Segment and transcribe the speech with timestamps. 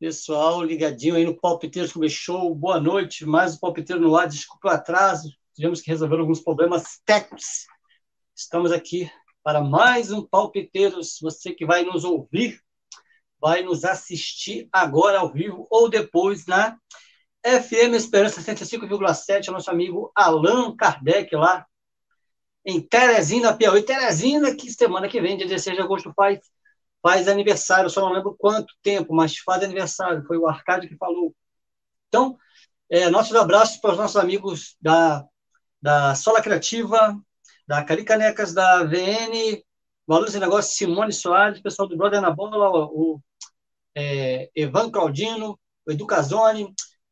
[0.00, 2.54] Pessoal, ligadinho aí no Palpiteiros Show.
[2.54, 4.26] Boa noite, mais um Palpiteiro no ar.
[4.26, 7.66] Desculpa o atraso, tivemos que resolver alguns problemas técnicos.
[8.34, 9.12] Estamos aqui
[9.42, 11.18] para mais um Palpiteiros.
[11.20, 12.58] Você que vai nos ouvir,
[13.38, 16.78] vai nos assistir agora ao vivo ou depois na
[17.44, 21.66] FM Esperança 105,7, é nosso amigo Allan Kardec lá
[22.64, 23.82] em Teresina, Piauí.
[23.82, 26.40] Teresina, que semana que vem, dia 16 de agosto, faz,
[27.02, 27.90] faz aniversário.
[27.90, 30.24] só não lembro quanto tempo, mas faz aniversário.
[30.26, 31.34] Foi o Arcádio que falou.
[32.08, 32.36] Então,
[32.88, 35.24] é, nossos abraços para os nossos amigos da,
[35.80, 37.16] da Sola Criativa,
[37.66, 39.62] da Caricanecas, da VN,
[40.06, 43.20] Valores e Negócios, Simone Soares, pessoal do Brother na Bola, o
[43.94, 46.06] é, Evan Claudino, o Edu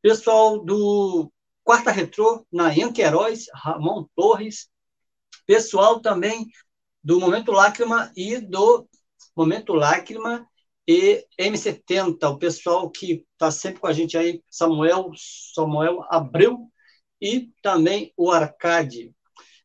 [0.03, 1.31] pessoal do
[1.63, 4.69] Quarta Retrô, Nayan Queiroz, Ramon Torres,
[5.47, 6.49] pessoal também
[7.05, 8.88] do Momento Lágrima e do
[9.39, 10.45] Momento Lágrima
[10.85, 15.13] e M70, o pessoal que está sempre com a gente aí, Samuel,
[15.55, 16.69] Samuel Abreu
[17.23, 19.15] e também o Arcade.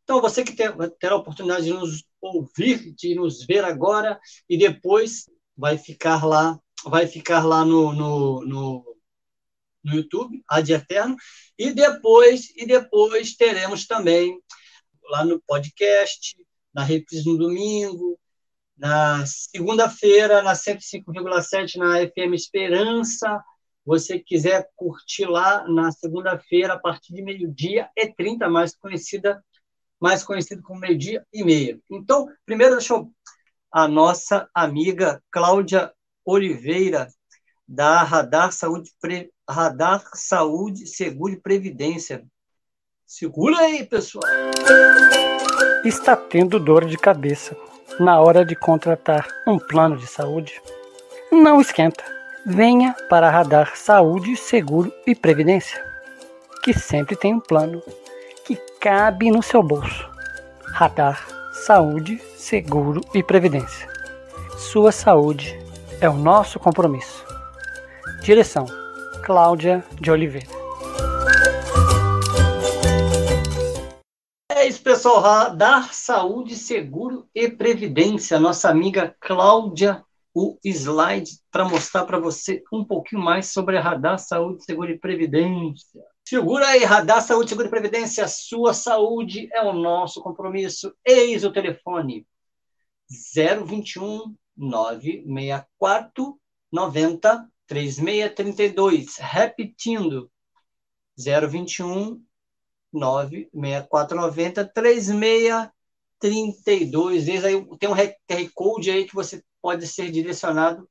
[0.03, 4.59] Então, você que ter, terá a oportunidade de nos ouvir, de nos ver agora e
[4.59, 8.97] depois vai ficar lá, vai ficar lá no, no, no,
[9.83, 11.15] no YouTube, Ad Eterno,
[11.57, 14.39] e depois, e depois teremos também
[15.09, 16.37] lá no podcast,
[16.71, 18.19] na reprise no domingo,
[18.83, 23.41] na segunda-feira, na 105,7 na FM Esperança.
[23.85, 29.41] Você quiser curtir lá na segunda-feira, a partir de meio-dia e 30, mais conhecida,
[30.01, 31.79] mais conhecido como meio-dia e meia.
[31.89, 33.09] Então, primeiro, deixa eu.
[33.71, 35.93] A nossa amiga Cláudia
[36.25, 37.07] Oliveira,
[37.65, 39.31] da Radar Saúde, Pre...
[39.49, 42.25] Radar Saúde, Seguro e Previdência.
[43.07, 44.25] Segura aí, pessoal.
[45.85, 47.55] Está tendo dor de cabeça
[47.99, 50.61] na hora de contratar um plano de saúde?
[51.31, 52.03] Não esquenta.
[52.45, 55.83] Venha para Radar Saúde, Seguro e Previdência,
[56.63, 57.81] que sempre tem um plano
[58.45, 60.09] que cabe no seu bolso.
[60.73, 61.25] Radar
[61.65, 63.87] Saúde, Seguro e Previdência.
[64.57, 65.57] Sua saúde
[66.01, 67.25] é o nosso compromisso.
[68.21, 68.65] Direção:
[69.23, 70.62] Cláudia de Oliveira.
[75.03, 75.53] Pessoal.
[75.53, 78.39] Dar Saúde, Seguro e Previdência.
[78.39, 80.01] Nossa amiga Cláudia,
[80.33, 84.97] o slide para mostrar para você um pouquinho mais sobre a Radar Saúde, Seguro e
[84.97, 86.01] Previdência.
[86.23, 88.25] Segura aí, Radar Saúde, Seguro e Previdência.
[88.29, 90.95] Sua saúde é o nosso compromisso.
[91.05, 92.25] Eis o telefone:
[93.35, 96.39] 021 964
[96.71, 99.17] 90 3632.
[99.17, 100.31] Repetindo:
[101.17, 102.23] 021
[102.93, 107.25] 96490 3632.
[107.25, 110.87] Vezes aí tem um QR Code aí que você pode ser direcionado.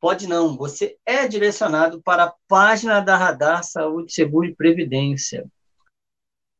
[0.00, 5.50] Pode não, você é direcionado para a página da Radar Saúde, Seguro e Previdência.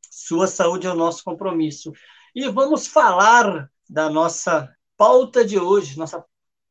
[0.09, 1.93] Sua saúde é o nosso compromisso.
[2.33, 6.23] E vamos falar da nossa pauta de hoje, nossa,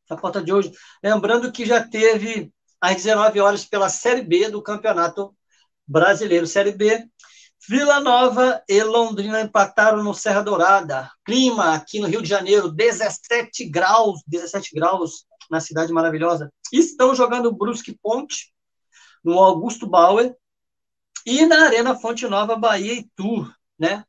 [0.08, 0.72] nossa pauta de hoje.
[1.02, 5.34] Lembrando que já teve às 19 horas pela Série B do Campeonato
[5.86, 6.46] Brasileiro.
[6.46, 7.06] Série B,
[7.66, 11.10] Vila Nova e Londrina empataram no Serra Dourada.
[11.24, 16.52] Clima aqui no Rio de Janeiro, 17 graus, 17 graus na cidade maravilhosa.
[16.70, 18.52] Estão jogando Brusque Ponte
[19.24, 20.36] no Augusto Bauer
[21.24, 24.04] e na Arena Fonte Nova, Bahia e Tour, né?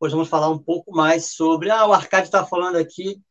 [0.00, 1.70] Hoje vamos falar um pouco mais sobre.
[1.70, 3.22] Ah, o Arcade está falando aqui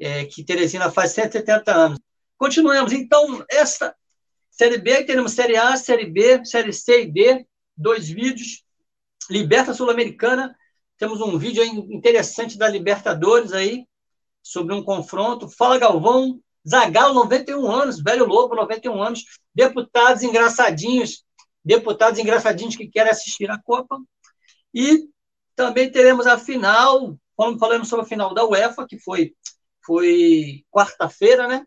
[0.00, 1.98] é, que Teresina faz 170 anos.
[2.38, 2.92] Continuemos.
[2.92, 3.96] Então, essa
[4.48, 7.46] Série B, teremos Série A, Série B, Série C e D,
[7.76, 8.65] dois vídeos.
[9.30, 10.56] Liberta Sul-Americana,
[10.98, 13.86] temos um vídeo interessante da Libertadores aí,
[14.42, 15.48] sobre um confronto.
[15.48, 21.24] Fala Galvão, Zagal, 91 anos, velho lobo, 91 anos, deputados engraçadinhos,
[21.64, 23.98] deputados engraçadinhos que querem assistir a Copa.
[24.72, 25.08] E
[25.54, 27.18] também teremos a final,
[27.58, 29.34] falando sobre a final da UEFA, que foi,
[29.84, 31.66] foi quarta-feira, né?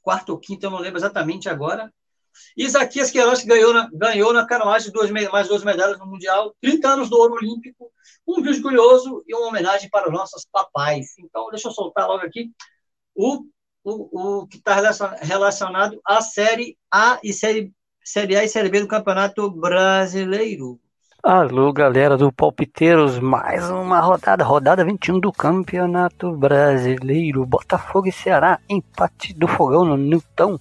[0.00, 1.92] Quarta ou quinta, eu não lembro exatamente agora.
[2.56, 7.10] Isaquias Queiroz ganhou na, ganhou na canoagem duas, mais duas medalhas no Mundial, 30 anos
[7.10, 7.90] do ouro olímpico,
[8.26, 11.14] um vídeo curioso e uma homenagem para os nossos papais.
[11.18, 12.50] Então, deixa eu soltar logo aqui
[13.14, 13.44] o,
[13.84, 14.74] o, o que está
[15.20, 17.72] relacionado à Série A e série,
[18.04, 20.80] série A e Série B do Campeonato Brasileiro.
[21.24, 27.46] Alô, galera do Palpiteiros, mais uma rodada, rodada 21 do Campeonato Brasileiro.
[27.46, 30.58] Botafogo e Ceará, empate do Fogão no Newton.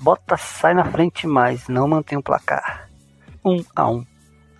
[0.00, 2.88] Bota sai na frente, mas não mantém o placar.
[3.44, 4.06] 1 um a 1 um.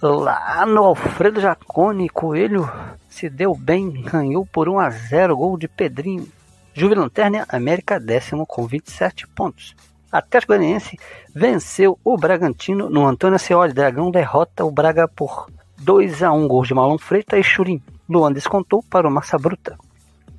[0.03, 2.71] Lá no Alfredo Jacone, Coelho
[3.09, 6.29] se deu bem, ganhou por 1 a 0 gol de Pedrinho.
[6.75, 9.75] Juve Lanterna, América décimo com 27 pontos.
[10.13, 10.99] Atlético Goianiense
[11.35, 13.73] venceu o Bragantino no Antônio Ascioli.
[13.73, 17.83] Dragão derrota o Braga por 2 a 1 gols de Malon Freita e Churim.
[18.09, 19.79] Luan descontou para o Massa Bruta.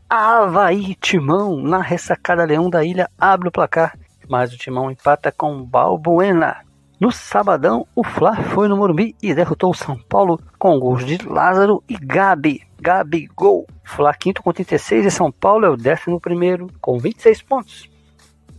[0.09, 3.97] Havaí Timão na ressacada Leão da Ilha abre o placar,
[4.27, 6.57] mas o Timão empata com Balbuena.
[6.99, 11.17] No sabadão, o Fla foi no Morumbi e derrotou o São Paulo com gols de
[11.27, 12.63] Lázaro e Gabi.
[12.81, 13.67] Gabi gol.
[13.83, 17.89] Fla quinto com 36 e São Paulo é o décimo primeiro com 26 pontos.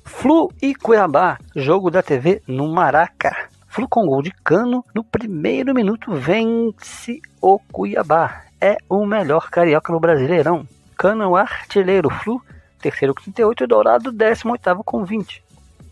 [0.05, 3.49] Flu e Cuiabá, jogo da TV no Maraca.
[3.67, 8.45] Flu com gol de Cano no primeiro minuto vence o Cuiabá.
[8.61, 10.67] É o melhor carioca no Brasileirão.
[10.97, 12.41] Cano artilheiro Flu,
[12.81, 15.48] terceiro com 38 e Dourado, 18 com 20.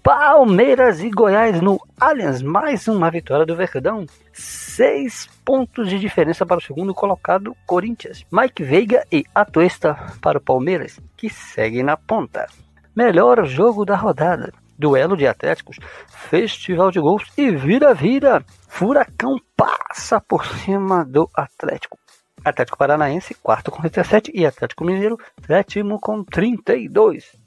[0.06, 4.06] Palmeiras e Goiás no Allianz, mais uma vitória do Verdão.
[4.32, 8.24] Seis pontos de diferença para o segundo colocado Corinthians.
[8.30, 12.46] Mike Veiga e Atuesta para o Palmeiras, que segue na ponta.
[12.94, 14.52] Melhor jogo da rodada.
[14.78, 15.76] Duelo de Atléticos,
[16.06, 18.44] Festival de Gols e vira-vira.
[18.68, 21.98] Furacão passa por cima do Atlético.
[22.44, 27.44] Atlético Paranaense, quarto com 37 e Atlético Mineiro, sétimo com 32.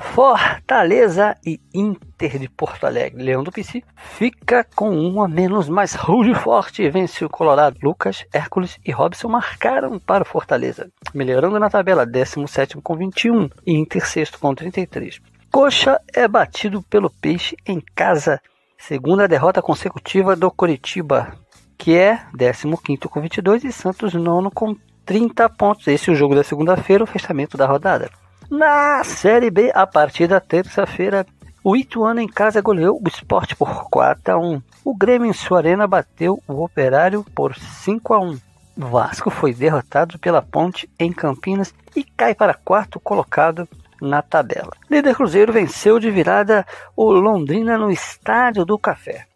[0.00, 3.22] Fortaleza e Inter de Porto Alegre.
[3.22, 7.78] Leão do PC fica com um a menos, mas Rude Forte vence o Colorado.
[7.82, 10.90] Lucas, Hércules e Robson marcaram para o Fortaleza.
[11.14, 15.20] Melhorando na tabela, 17 com 21 e Inter sexto com 33.
[15.52, 18.40] Coxa é batido pelo Peixe em casa.
[18.78, 21.34] Segunda derrota consecutiva do Coritiba,
[21.76, 24.74] que é 15 com 22 e Santos nono com
[25.04, 25.86] 30 pontos.
[25.86, 28.10] Esse é o jogo da segunda-feira, o fechamento da rodada.
[28.50, 31.24] Na Série B, a partir da terça-feira,
[31.62, 34.60] o Ituano em casa goleou o Sport por 4 a 1.
[34.84, 38.38] O Grêmio em sua arena bateu o Operário por 5 a 1.
[38.76, 43.68] Vasco foi derrotado pela Ponte em Campinas e cai para quarto colocado
[44.02, 44.72] na tabela.
[44.90, 46.66] Líder Cruzeiro venceu de virada
[46.96, 49.26] o Londrina no Estádio do Café.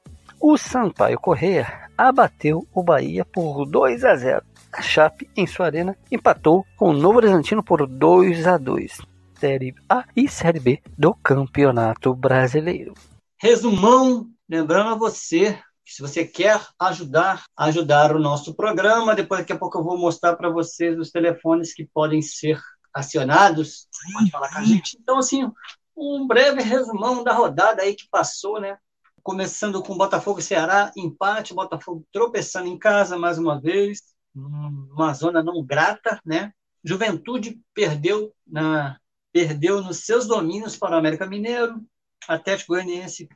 [0.41, 4.43] O Sampaio Correia abateu o Bahia por 2 a 0.
[4.77, 9.01] A Chape, em sua arena, empatou com o Novo Horizontino por 2 a 2.
[9.39, 12.93] Série A e Série B do Campeonato Brasileiro.
[13.39, 15.57] Resumão, lembrando a você
[15.87, 20.35] se você quer ajudar, ajudar o nosso programa, depois daqui a pouco eu vou mostrar
[20.35, 22.59] para vocês os telefones que podem ser
[22.93, 24.99] acionados, pode falar com a gente.
[25.01, 25.49] Então, assim,
[25.97, 28.77] um breve resumão da rodada aí que passou, né?
[29.23, 35.43] Começando com Botafogo e Ceará, empate, Botafogo tropeçando em casa mais uma vez, numa zona
[35.43, 36.53] não grata, né?
[36.83, 38.99] Juventude perdeu na
[39.33, 41.85] perdeu nos seus domínios para o América Mineiro,
[42.29, 43.29] Atlético Goianiense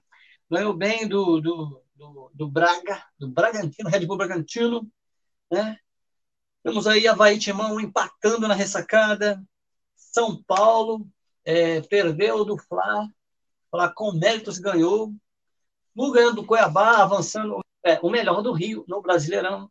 [0.51, 4.89] ganhou bem do, do, do, do Braga, do Bragantino, Red Bull Bragantino,
[5.51, 5.77] né?
[6.63, 9.43] Temos aí Havaí Timão empatando na ressacada,
[9.97, 11.07] São Paulo
[11.45, 13.09] é, perdeu do Fla,
[13.71, 15.13] Fla com méritos ganhou,
[15.95, 19.71] no ganhando do Cuiabá, avançando é, o melhor do Rio no Brasileirão,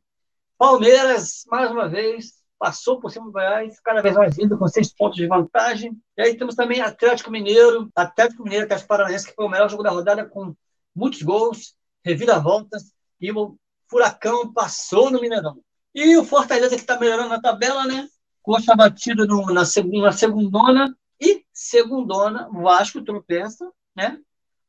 [0.58, 4.92] Palmeiras, mais uma vez, passou por cima do Goiás, cada vez mais vindo com seis
[4.94, 5.96] pontos de vantagem.
[6.18, 9.84] E aí temos também Atlético Mineiro, Atlético Mineiro, Atlético Paranaense, que foi o melhor jogo
[9.84, 10.56] da rodada com
[10.96, 13.56] muitos gols, reviravoltas, e o
[13.90, 15.62] Furacão passou no Mineirão.
[15.94, 18.08] E o Fortaleza, que está melhorando na tabela, né?
[18.42, 24.20] Coxa batida no, na, segunda, na segundona, e segundona, o Vasco tropeça, né?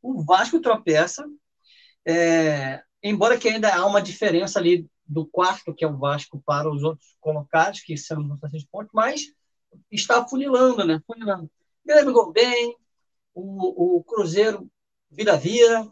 [0.03, 1.25] O Vasco tropeça,
[2.07, 6.71] é, embora que ainda há uma diferença ali do quarto, que é o Vasco, para
[6.71, 9.33] os outros colocados, que são os seis pontos, mas
[9.91, 11.01] está funilando, né?
[11.07, 11.51] Funilando.
[11.85, 12.77] Grêmio bem,
[13.35, 14.71] o, o Cruzeiro
[15.11, 15.91] vira-vira,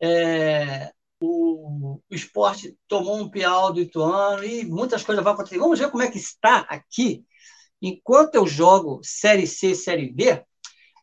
[0.00, 5.58] é, o, o esporte tomou um piau do Ituano e muitas coisas vão acontecer.
[5.58, 7.24] Vamos ver como é que está aqui.
[7.80, 10.44] Enquanto eu jogo Série C, Série B,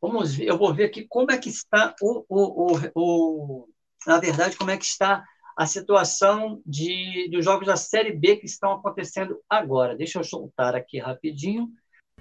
[0.01, 3.69] vamos ver, eu vou ver aqui como é que está o, o, o, o
[4.05, 5.23] na verdade, como é que está
[5.57, 9.97] a situação de, dos jogos da Série B que estão acontecendo agora.
[9.97, 11.67] Deixa eu soltar aqui rapidinho.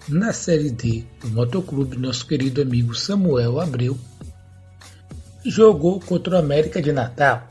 [0.09, 3.97] Na Série D do Motoclube, nosso querido amigo Samuel Abreu
[5.45, 7.47] jogou contra o América de Natal.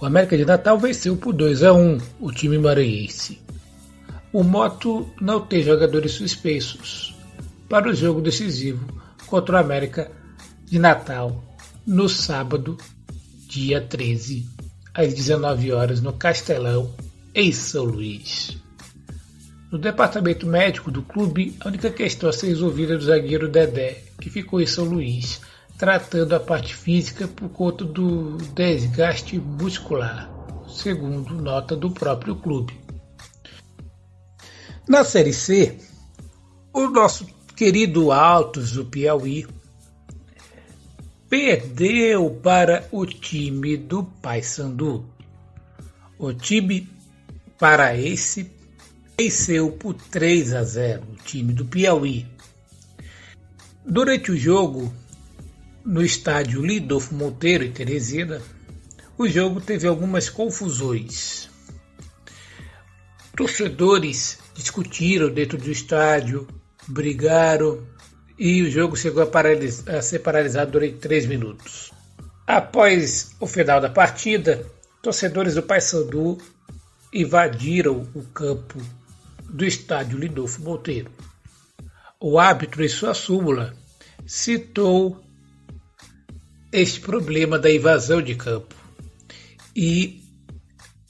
[0.00, 3.42] O América de Natal venceu por 2 a 1 o time maranhense.
[4.32, 7.16] O Moto não tem jogadores suspensos
[7.68, 8.86] para o jogo decisivo
[9.26, 10.12] contra o América
[10.64, 11.42] de Natal
[11.86, 12.78] no sábado,
[13.54, 14.48] dia 13,
[14.92, 16.92] às 19 horas, no Castelão,
[17.32, 18.56] em São Luís.
[19.70, 24.02] No departamento médico do clube, a única questão a ser resolvida é do zagueiro Dedé,
[24.20, 25.40] que ficou em São Luís,
[25.78, 30.28] tratando a parte física por conta do desgaste muscular,
[30.66, 32.76] segundo nota do próprio clube.
[34.88, 35.78] Na Série C,
[36.72, 39.46] o nosso querido Altos do Piauí
[41.34, 45.04] perdeu para o time do Paysandu.
[46.16, 46.88] O time
[47.58, 48.52] paraense
[49.18, 52.24] venceu por 3 a 0 o time do Piauí.
[53.84, 54.94] Durante o jogo,
[55.84, 58.40] no estádio Lidolfo Monteiro, em Teresina,
[59.18, 61.50] o jogo teve algumas confusões.
[63.36, 66.46] Torcedores discutiram dentro do estádio,
[66.86, 67.84] brigaram
[68.38, 71.92] e o jogo chegou a, a ser paralisado durante três minutos.
[72.46, 74.66] Após o final da partida,
[75.02, 76.38] torcedores do Paysandu
[77.12, 78.78] invadiram o campo
[79.48, 81.10] do estádio Lidolfo Monteiro.
[82.20, 83.74] O árbitro, em sua súmula,
[84.26, 85.22] citou
[86.72, 88.74] este problema da invasão de campo
[89.76, 90.22] e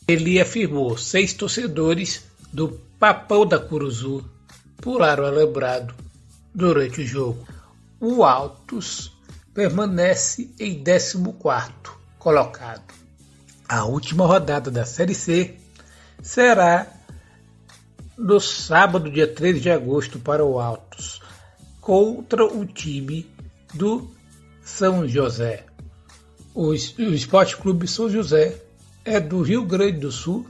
[0.07, 4.25] ele afirmou seis torcedores do Papão da Curuzu
[4.77, 5.95] pularam alambrado
[6.55, 7.47] durante o jogo.
[8.01, 9.13] O Altos
[9.53, 11.19] permanece em 14
[12.19, 12.95] colocado.
[13.69, 15.57] A última rodada da Série C
[16.23, 16.87] será
[18.17, 21.21] no sábado, dia 13 de agosto, para o Altos,
[21.81, 23.29] contra o time
[23.73, 24.09] do
[24.63, 25.67] São José.
[26.55, 28.63] O, o Esporte Clube São José
[29.05, 30.47] é do Rio Grande do Sul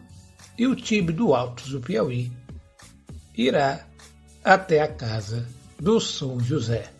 [0.58, 2.30] e o time do Altos do Piauí
[3.36, 3.86] irá
[4.44, 5.48] até a casa
[5.84, 6.90] do São José.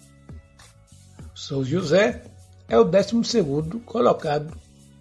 [1.35, 2.23] São José
[2.69, 4.55] é o 12 colocado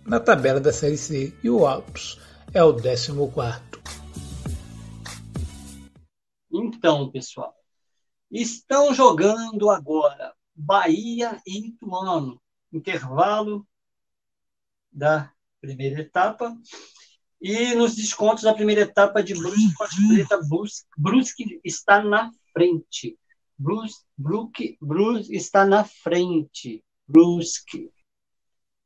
[0.06, 2.18] na tabela da Série C e o Altos
[2.54, 3.12] é o 14.
[6.50, 7.54] Então, pessoal,
[8.32, 13.68] estão jogando agora Bahia e Ituano, intervalo
[14.90, 16.56] da primeira etapa.
[17.42, 19.76] E nos descontos da primeira etapa de Brusque,
[20.98, 23.20] Brusque está na frente.
[23.64, 26.84] Bruce, Brooke, Bruce está na frente.
[27.08, 27.90] Brusque.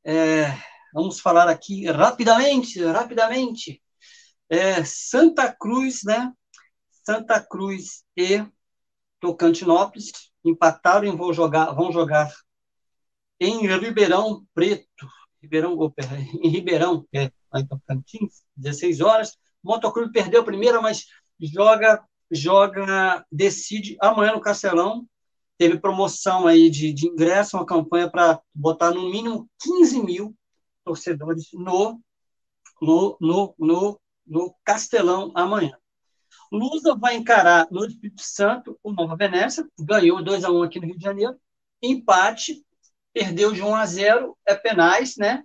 [0.05, 0.55] É,
[0.93, 3.81] vamos falar aqui rapidamente, rapidamente.
[4.48, 6.31] É, Santa Cruz, né?
[7.03, 8.46] Santa Cruz e
[9.19, 10.12] Tocantinópolis
[10.46, 12.31] empataram e vão jogar, vão jogar
[13.39, 15.07] em Ribeirão Preto,
[15.41, 15.75] Ribeirão,
[16.43, 19.31] em Ribeirão, é, em Tocantins, 16 horas.
[19.63, 21.07] O Motoclube perdeu a primeira, mas
[21.39, 25.07] joga joga, decide amanhã no Castelão.
[25.57, 30.36] Teve promoção aí de, de ingresso, uma campanha para botar no mínimo 15 mil
[30.84, 32.00] torcedores no,
[32.81, 35.77] no, no, no, no Castelão amanhã.
[36.51, 40.86] Lusa vai encarar no Espírito Santo o Nova Venécia, ganhou 2 a 1 aqui no
[40.86, 41.38] Rio de Janeiro,
[41.81, 42.63] empate,
[43.12, 45.43] perdeu de 1 a 0, é penais, né?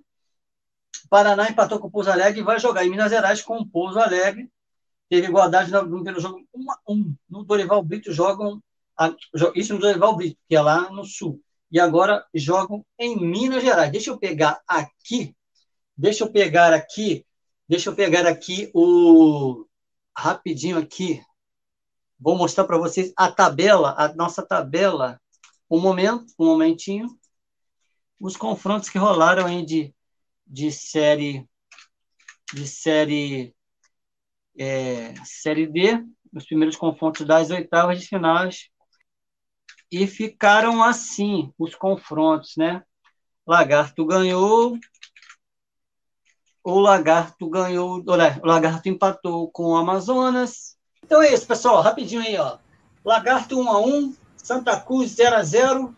[1.08, 3.98] Paraná empatou com o Pouso Alegre e vai jogar em Minas Gerais com o Pouso
[3.98, 4.50] Alegre
[5.12, 7.16] teve igualdade no primeiro jogo 1 a 1.
[7.28, 8.62] No Dorival Brito jogam
[9.54, 11.38] isso no Dorival Brito, que é lá no sul.
[11.70, 13.92] E agora jogam em Minas Gerais.
[13.92, 15.36] Deixa eu pegar aqui,
[15.94, 17.26] deixa eu pegar aqui,
[17.68, 19.66] deixa eu pegar aqui o
[20.16, 21.22] rapidinho aqui.
[22.18, 25.20] Vou mostrar para vocês a tabela, a nossa tabela.
[25.70, 27.06] Um momento, um momentinho.
[28.18, 29.94] Os confrontos que rolaram aí de,
[30.46, 31.46] de série
[32.54, 33.54] de série
[34.58, 38.68] é, Série D, os primeiros confrontos das oitavas de finais,
[39.90, 42.82] e ficaram assim os confrontos, né?
[43.46, 44.78] Lagarto ganhou,
[46.64, 50.76] o Lagarto ganhou, o Lagarto empatou com o Amazonas.
[51.04, 52.58] Então é isso, pessoal, rapidinho aí, ó.
[53.04, 55.96] Lagarto 1 a 1, Santa Cruz 0 a 0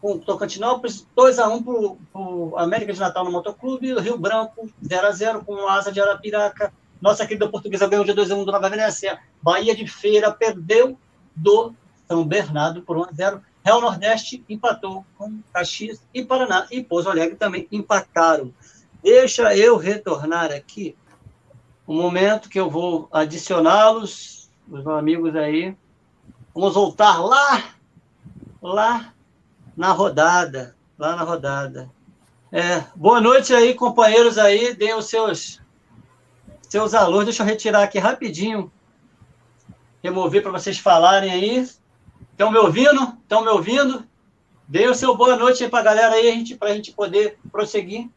[0.00, 5.06] com Tocantinópolis, 2 a 1 para o América de Natal no Motoclube, Rio Branco 0
[5.06, 8.44] a 0 com o Asa de Arapiraca, nossa querida portuguesa ganhou de 2 a 1
[8.44, 9.18] do Nova Venécia.
[9.42, 10.98] Bahia de Feira perdeu
[11.34, 11.74] do
[12.08, 13.42] São Bernardo por 1 a 0.
[13.64, 18.52] Real Nordeste empatou com Caxias e Paraná e Pouso Alegre também empataram.
[19.02, 20.96] Deixa eu retornar aqui
[21.86, 25.76] um momento que eu vou adicioná-los, os meus amigos aí.
[26.54, 27.74] Vamos voltar lá,
[28.62, 29.12] lá
[29.76, 31.90] na rodada, lá na rodada.
[32.50, 35.60] É, boa noite aí, companheiros aí, deem os seus
[36.68, 37.26] seus alunos.
[37.26, 38.70] Deixa eu retirar aqui rapidinho.
[40.02, 41.66] Remover para vocês falarem aí.
[42.30, 43.16] Estão me ouvindo?
[43.22, 44.04] Estão me ouvindo?
[44.68, 48.08] Dê o seu boa noite aí para a galera aí, para a gente poder prosseguir.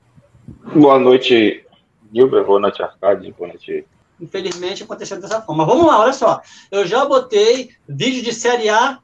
[0.75, 1.65] Boa noite,
[2.13, 2.45] Gilbert.
[2.45, 3.31] Boa noite, Arcade.
[3.31, 3.85] Boa noite.
[4.19, 5.65] Infelizmente aconteceu dessa forma.
[5.65, 6.41] Vamos lá, olha só.
[6.71, 8.99] Eu já botei vídeo de série A,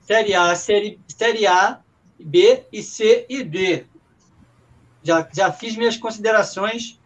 [0.00, 1.80] série A, série, série A,
[2.18, 3.86] B e C e D.
[5.02, 6.97] Já, já fiz minhas considerações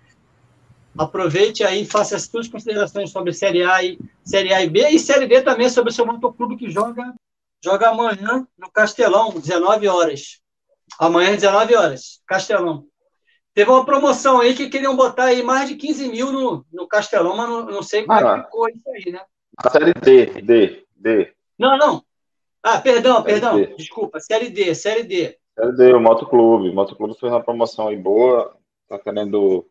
[0.97, 4.89] Aproveite aí e faça as suas considerações sobre Série A e Série A e B
[4.89, 7.15] e Série D também sobre o seu motoclube que joga
[7.65, 10.41] joga amanhã no Castelão, 19 horas.
[10.99, 12.85] Amanhã, 19 horas, Castelão.
[13.55, 17.37] Teve uma promoção aí que queriam botar aí mais de 15 mil no, no Castelão,
[17.37, 19.21] mas não, não sei como ah, é ficou isso aí, né?
[19.59, 21.33] A série D, D, D.
[21.59, 22.03] Não, não.
[22.63, 23.57] Ah, perdão, perdão.
[23.57, 23.75] D.
[23.77, 25.39] Desculpa, série D, série D.
[25.55, 26.71] Série D, o Motoclube.
[26.71, 28.57] O Motoclube fez uma promoção aí boa.
[28.89, 29.67] Tá querendo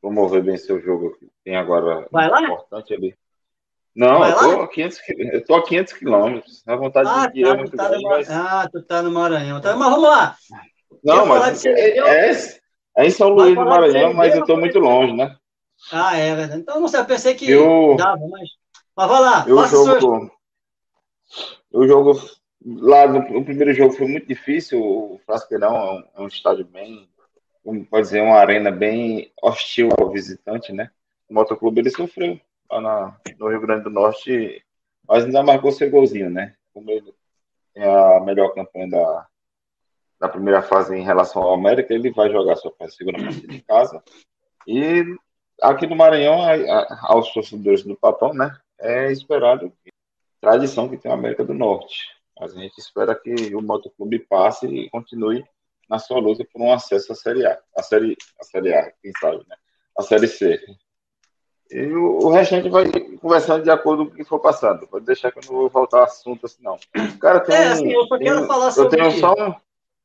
[0.00, 1.16] promover bem seu jogo.
[1.44, 2.42] Tem agora Vai lá?
[2.42, 3.16] importante ali.
[3.94, 5.00] Não, eu tô, a 500,
[5.32, 6.62] eu tô a 500 quilômetros.
[6.66, 8.30] A vontade ah, de ir tá, é muito tá grande, mas...
[8.30, 9.60] Ah, tu tá no Maranhão.
[9.60, 9.74] Tá...
[9.76, 10.36] Mas vamos lá.
[11.02, 12.30] Não, mas é, é,
[12.96, 15.36] é, em São Luís do Maranhão, mas eu tô muito longe, né?
[15.92, 16.60] Ah, é verdade.
[16.60, 18.48] Então, não sei, eu pensei que eu, dava, mas...
[18.96, 20.30] Mas vai lá, o jogo,
[21.70, 22.20] o jogo
[22.64, 24.82] lá no, no, primeiro jogo foi muito difícil.
[24.82, 27.08] O Frasqueirão é um, é um estádio bem,
[27.68, 30.90] como pode dizer, uma arena bem hostil ao visitante, né?
[31.28, 34.64] O Motoclube ele sofreu lá na, no Rio Grande do Norte,
[35.06, 36.56] mas ainda marcou seu golzinho, né?
[36.72, 37.12] Como ele
[37.74, 39.26] tem a melhor campanha da,
[40.18, 44.02] da primeira fase em relação ao América, ele vai jogar sua segunda partida em casa.
[44.66, 45.04] E
[45.60, 48.56] aqui no Maranhão, a, a, aos torcedores do Papão, né?
[48.80, 49.70] É esperado
[50.40, 52.16] tradição que tem a América do Norte.
[52.40, 55.44] Mas a gente espera que o Motoclube passe e continue
[55.88, 57.58] na sua luta por um acesso à Série A.
[57.76, 59.56] A Série, a série A, quem sabe, né?
[59.96, 60.60] A Série C.
[61.70, 64.86] E o, o resto a gente vai conversando de acordo com o que for passando.
[64.86, 66.78] Pode deixar que eu não vou voltar ao assunto assim, não.
[67.20, 69.00] Cara, tem, é, assim, eu só quero tem, falar sobre...
[69.00, 69.54] Eu tenho só, um,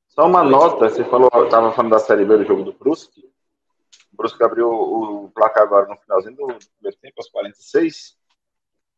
[0.09, 0.89] só uma nota.
[0.89, 3.21] Você falou, estava falando da Série B do jogo do Brusque.
[4.11, 6.47] O Brusque abriu o, placar agora no finalzinho do
[6.77, 8.15] primeiro tempo, aos 46.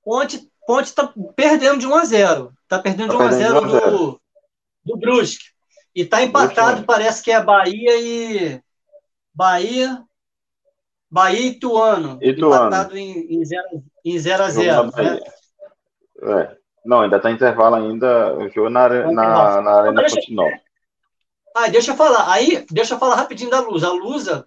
[0.04, 4.22] Ponte, Ponte está perdendo de 1 a 0 Está perdendo de 1 a 0 do,
[4.84, 5.55] do Brusque.
[5.96, 8.62] E está empatado, parece que é Bahia e.
[9.34, 10.04] Bahia.
[11.10, 12.20] Bahia e Ituano.
[12.22, 12.68] Ituano.
[12.68, 13.64] Empatado em 0
[14.04, 15.20] em zero 0 né?
[16.22, 16.58] é.
[16.86, 18.36] Não, ainda está intervalo ainda.
[18.36, 20.60] O jogo na, na, na Arena Nova.
[21.56, 22.32] Ah, deixa eu falar.
[22.32, 23.84] Aí, deixa eu falar rapidinho da Luz.
[23.84, 24.46] A Lusa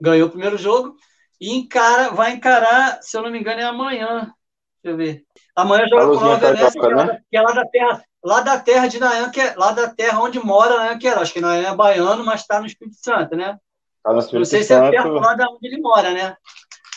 [0.00, 0.96] ganhou o primeiro jogo
[1.40, 4.34] e encara, vai encarar, se eu não me engano, é amanhã.
[4.82, 5.24] Deixa eu ver.
[5.54, 7.22] Amanhã joga com a Venécia, que, né?
[7.30, 10.20] que é lá da terra, lá da terra de Nayan, que é lá da terra
[10.20, 13.58] onde mora Nayan que Acho que Nayan é baiano, mas está no Espírito Santo, né?
[14.02, 14.90] Tá no Espírito Não sei Santo.
[14.90, 16.36] se é perto lá de onde ele mora, né?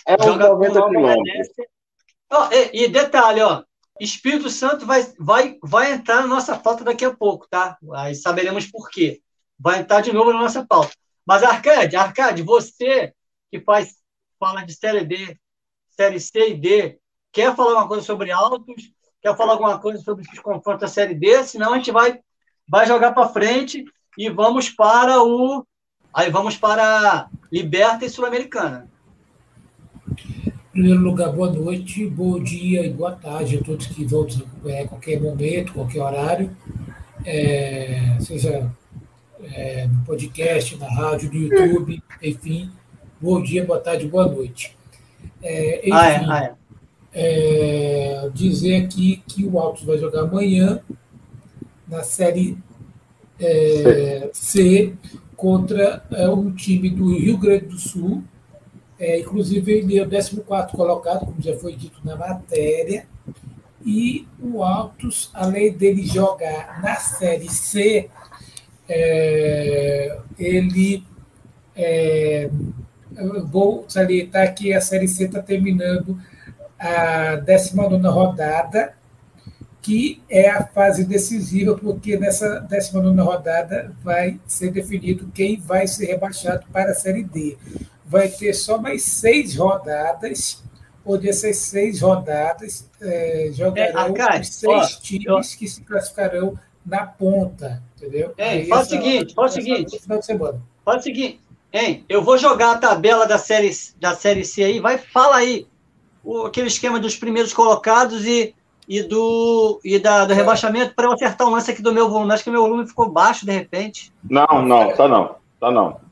[0.07, 1.47] É uns 90 quilômetros.
[2.31, 3.63] Oh, e, e, detalhe, ó,
[3.99, 7.77] Espírito Santo vai, vai, vai entrar na nossa pauta daqui a pouco, tá?
[7.93, 9.21] Aí saberemos por quê.
[9.57, 10.93] Vai entrar de novo na nossa pauta.
[11.25, 13.13] Mas, Arcade, Arcade, você
[13.49, 13.95] que faz,
[14.39, 15.37] fala de série D,
[15.89, 16.99] série C e D,
[17.35, 18.93] Quer falar alguma coisa sobre Altos?
[19.25, 21.43] Quer falar alguma coisa sobre os confrontos da Série D?
[21.45, 22.19] Senão a gente vai,
[22.69, 23.83] vai jogar para frente
[24.15, 25.65] e vamos para o.
[26.13, 28.87] Aí vamos para Liberta e Sul-Americana.
[30.07, 34.27] Em primeiro lugar, boa noite, bom dia e boa tarde a todos que vão
[34.67, 36.55] é, a qualquer momento, qualquer horário,
[37.25, 38.71] é, seja
[39.41, 42.71] é, no podcast, na rádio, no YouTube, enfim.
[43.19, 44.77] Bom dia, boa tarde, boa noite.
[45.41, 46.64] É, enfim, ah, é, ah, é
[47.15, 50.81] é, dizer aqui que o Altos vai jogar amanhã
[51.87, 52.57] na Série
[53.39, 54.93] é, C
[55.37, 58.21] contra é, um time do Rio Grande do Sul.
[58.99, 60.41] É, inclusive, ele é o 14
[60.75, 63.07] colocado, como já foi dito na matéria.
[63.85, 68.09] E o Altos, além dele jogar na Série C,
[68.89, 71.03] é, ele.
[71.77, 72.49] É,
[73.49, 76.17] vou salientar que a Série C está terminando
[76.85, 78.95] a 19 rodada,
[79.81, 86.05] que é a fase decisiva, porque nessa 19 rodada vai ser definido quem vai ser
[86.05, 87.57] rebaixado para a Série D.
[88.05, 90.63] Vai ter só mais seis rodadas,
[91.03, 95.57] onde essas seis rodadas é, jogarão é, os seis ó, times eu...
[95.57, 98.33] que se classificarão na ponta, entendeu?
[98.37, 99.99] É, faz o seguinte, faz o seguinte.
[99.99, 100.61] Final de semana.
[100.83, 101.41] Faz o seguinte,
[101.73, 102.05] hein?
[102.07, 105.67] Eu vou jogar a tabela da série, da série C aí, vai, fala aí
[106.25, 108.53] o, aquele esquema dos primeiros colocados e,
[108.89, 110.35] e do, e da, do é.
[110.35, 112.33] rebaixamento para eu acertar um lance aqui do meu volume.
[112.33, 114.11] Acho que o meu volume ficou baixo de repente.
[114.27, 115.35] Não, não, tá não.
[115.59, 116.05] Tá não.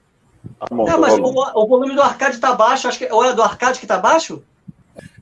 [0.59, 3.33] Tá bom, é, mas o, o, volume do arcade tá baixo, acho que ou é
[3.33, 4.43] do arcade que tá baixo?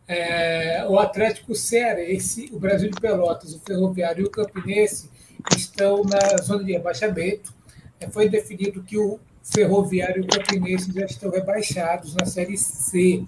[0.07, 5.09] É, o Atlético Cearense, o Brasil de Pelotas, o Ferroviário e o Campinense
[5.55, 7.53] estão na zona de rebaixamento.
[7.99, 13.23] É, foi definido que o Ferroviário e o Campinense já estão rebaixados na Série C.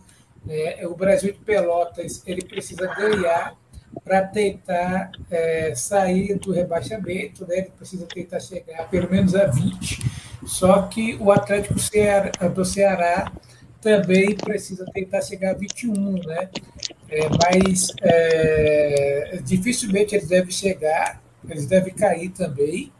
[0.47, 3.55] É, o Brasil de Pelotas ele precisa ganhar
[4.03, 7.59] para tentar é, sair do rebaixamento, né?
[7.59, 10.01] ele precisa tentar chegar pelo menos a 20.
[10.45, 13.31] Só que o Atlético Ceará, do Ceará
[13.79, 15.93] também precisa tentar chegar a 21,
[16.25, 16.49] né?
[17.09, 22.91] É, mas é, dificilmente eles devem chegar, eles devem cair também.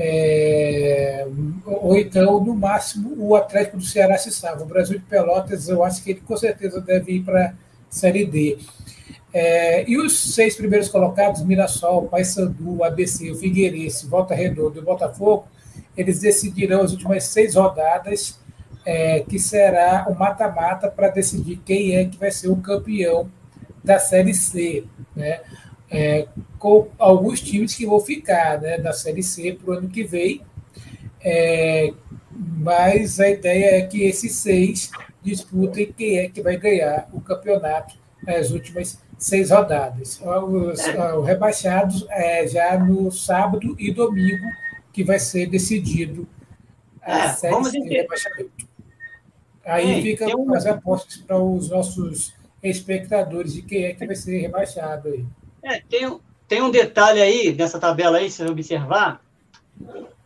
[0.00, 1.26] É,
[1.66, 4.62] ou então, no máximo, o Atlético do Ceará se salva.
[4.62, 7.52] O Brasil de Pelotas, eu acho que ele com certeza deve ir para a
[7.90, 8.58] Série D.
[9.34, 15.48] É, e os seis primeiros colocados, Mirassol, Paysandu, ABC, o Figueirense, Volta Redonda e Botafogo,
[15.96, 18.38] eles decidirão as últimas seis rodadas,
[18.86, 23.28] é, que será o mata-mata para decidir quem é que vai ser o campeão
[23.82, 24.84] da Série C.
[25.14, 25.40] Né?
[25.90, 26.26] É,
[26.58, 30.42] com alguns times que vão ficar né, da Série C para o ano que vem.
[31.20, 31.92] É,
[32.30, 34.90] mas a ideia é que esses seis
[35.22, 40.20] disputem quem é que vai ganhar o campeonato nas últimas seis rodadas.
[40.20, 44.46] Os, os rebaixados é já no sábado e domingo,
[44.92, 46.28] que vai ser decidido
[47.02, 48.68] a é, vamos rebaixamento.
[49.64, 50.54] Aí fica um...
[50.54, 55.24] as apostas para os nossos espectadores de quem é que vai ser rebaixado aí.
[55.62, 59.22] É, tem, tem um detalhe aí nessa tabela aí, se você observar,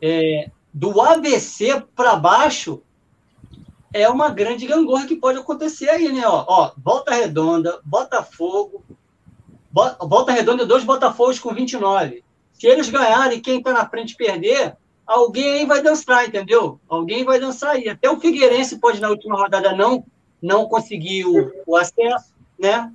[0.01, 2.83] é, do ABC para baixo
[3.93, 6.27] é uma grande gangorra que pode acontecer aí, né?
[6.27, 8.83] Ó, ó Volta Redonda, Botafogo,
[9.73, 12.25] Volta Redonda dois Botafogos com 29.
[12.53, 16.79] Se eles ganharem, quem está na frente perder, alguém aí vai dançar, entendeu?
[16.89, 17.89] Alguém vai dançar aí.
[17.89, 20.05] Até o Figueirense pode, na última rodada, não,
[20.41, 22.91] não conseguir o, o acesso, né?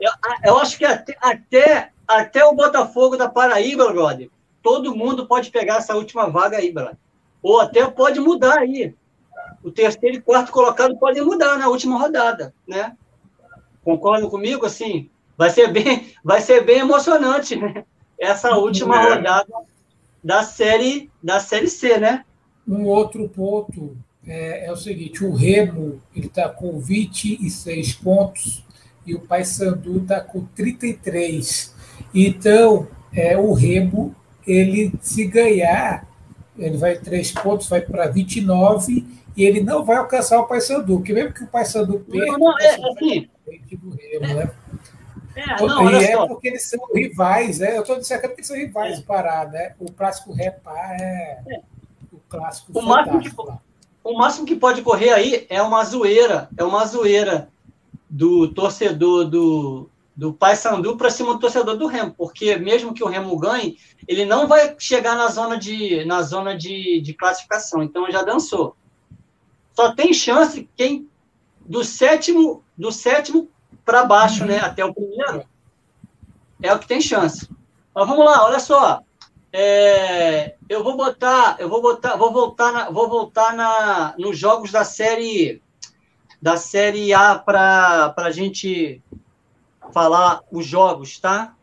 [0.00, 0.10] Eu,
[0.44, 4.30] eu acho que até, até, até o Botafogo da Paraíba, brother,
[4.62, 6.96] todo mundo pode pegar essa última vaga aí, brother.
[7.42, 8.94] Ou até pode mudar aí.
[9.62, 12.96] O terceiro e quarto colocado podem mudar na última rodada, né?
[13.84, 14.64] Concordam comigo?
[14.64, 17.84] Assim, vai ser bem, vai ser bem emocionante, né?
[18.18, 19.14] Essa última é.
[19.14, 19.52] rodada
[20.22, 22.24] da série da série C, né?
[22.66, 28.64] Um outro ponto é, é o seguinte: o Remo ele está com 26 pontos
[29.06, 31.74] e o Paysandu está com 33.
[32.14, 34.14] Então, é, o Remo,
[34.46, 36.06] ele se ganhar,
[36.58, 41.12] ele vai três pontos, vai para 29 e ele não vai alcançar o Paysandu, porque
[41.12, 43.28] mesmo que o Paysandu perca, não, não, é, assim,
[43.72, 44.50] do Remo, né?
[45.36, 46.26] É, não, e é só.
[46.26, 47.76] porque eles são rivais, né?
[47.76, 49.02] Eu estou dizendo que eles são rivais é.
[49.02, 49.74] Pará, né?
[49.78, 51.60] O clássico Repá é, é.
[52.12, 53.30] o clássico o máximo, que,
[54.02, 57.48] o máximo que pode correr aí é uma zoeira, é uma zoeira
[58.10, 63.08] do torcedor do, do Paysandu para cima do torcedor do Remo, porque mesmo que o
[63.08, 68.10] Remo ganhe, ele não vai chegar na zona de, na zona de, de classificação, então
[68.10, 68.76] já dançou.
[69.72, 71.08] Só tem chance quem
[71.64, 73.48] do sétimo do sétimo
[73.84, 75.44] para baixo, né, até o primeiro,
[76.60, 77.48] é o que tem chance.
[77.94, 79.00] Mas vamos lá, olha só.
[79.52, 84.70] É, eu vou botar, eu vou botar, vou voltar, na, vou voltar na, nos jogos
[84.70, 85.60] da série
[86.40, 89.02] da série A para a gente
[89.92, 91.54] falar os jogos, tá?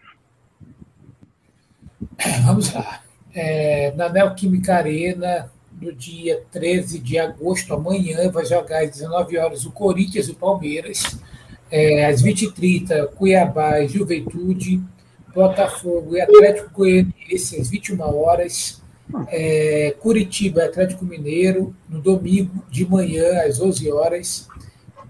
[2.46, 3.02] Vamos lá.
[3.34, 9.66] É, na Neoquímica Arena, no dia 13 de agosto, amanhã, vai jogar às 19 horas
[9.66, 11.18] o Corinthians e o Palmeiras.
[11.70, 14.82] É, às 20h30, Cuiabá e Juventude.
[15.34, 18.82] Botafogo e Atlético Goianiense às 21 horas.
[19.30, 24.48] É, Curitiba e Atlético Mineiro, no domingo de manhã, às 11 horas.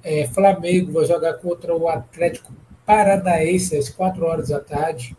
[0.03, 2.53] É, Flamengo vai jogar contra o Atlético
[2.85, 5.15] Paranaense às 4 horas da tarde,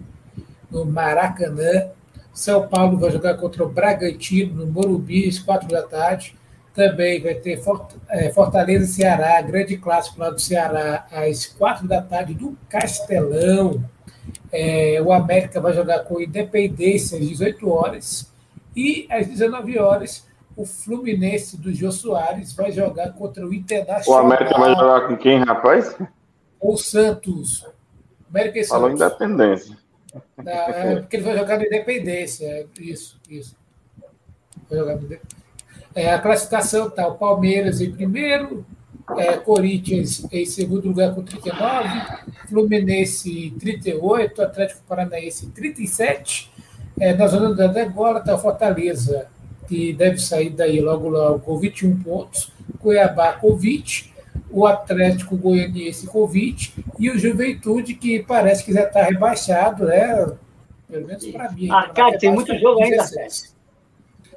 [0.70, 1.90] no Maracanã.
[2.32, 6.36] São Paulo vai jogar contra o Bragantino, no Morumbi, às 4 da tarde.
[6.72, 7.60] Também vai ter
[8.08, 13.84] é, Fortaleza Ceará, grande clássico lá do Ceará, às 4 da tarde, do Castelão.
[14.52, 18.32] É, o América vai jogar com Independência às 18 horas.
[18.76, 20.27] E às 19 horas,
[20.58, 24.24] o Fluminense do Jô Soares vai jogar contra o Internacional.
[24.24, 25.96] O América vai jogar com quem, rapaz?
[26.60, 27.64] O Santos.
[28.28, 28.68] América e Santos.
[28.68, 29.78] Falou Independência.
[30.44, 32.66] é, porque ele vai jogar no Independência.
[32.80, 33.56] Isso, isso.
[34.68, 35.08] Vai jogar no
[35.94, 38.66] é, a classificação está o Palmeiras em primeiro,
[39.16, 41.88] é, Corinthians em segundo lugar com 39,
[42.48, 46.50] Fluminense 38, Atlético Paranaense 37.
[47.00, 49.28] É, na zona da degola está o Fortaleza
[49.68, 52.50] que deve sair daí logo logo com 21 pontos,
[52.80, 54.12] Cuiabá com 20,
[54.50, 60.32] o Atlético Goianiense com 20 e o Juventude, que parece que já está rebaixado, né?
[60.88, 61.68] Pelo menos para mim.
[61.70, 63.04] Ah, cara, tem muito jogo ainda.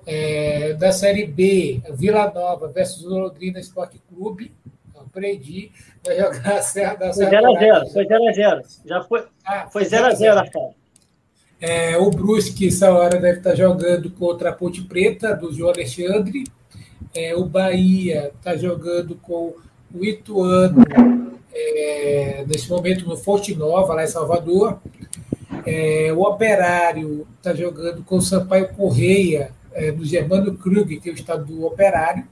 [0.06, 4.52] É, da Série B, Vila Nova versus Londrina Esporte Clube.
[4.96, 5.72] Aprendi.
[6.06, 7.86] Vai jogar a Serra da Serra.
[7.92, 8.62] Foi 0x0.
[8.86, 10.81] Já foi 0x0, ah, foi 0x0, cara.
[11.62, 16.44] É, o Brusque, essa hora, deve estar jogando contra a Ponte Preta, do João Alexandre.
[17.14, 19.54] É, o Bahia está jogando com
[19.94, 20.84] o Ituano,
[21.54, 24.80] é, nesse momento no Fonte Nova, lá em Salvador.
[25.64, 31.12] É, o Operário está jogando com o Sampaio Correia, é, no Germano Krug, que é
[31.12, 32.28] o estado do Operário.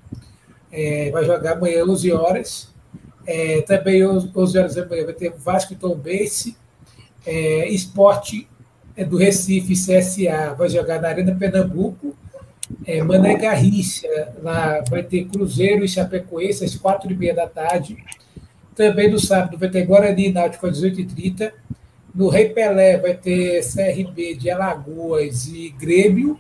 [0.72, 2.70] É, vai jogar amanhã 11 horas.
[3.68, 6.58] Também 11 horas da manhã vai ter Vasco e Tom Bense.
[7.28, 8.48] É, esporte
[9.00, 12.14] é, do Recife, CSA, vai jogar na Arena Pernambuco.
[12.86, 14.08] É, Mané Garrincha,
[14.44, 17.98] lá vai ter Cruzeiro e Chapecoense às quatro e meia da tarde.
[18.76, 21.54] Também no sábado vai ter Guarani e Náutico às 18h30.
[22.14, 26.38] No Rei Pelé vai ter CRB de Alagoas e Grêmio.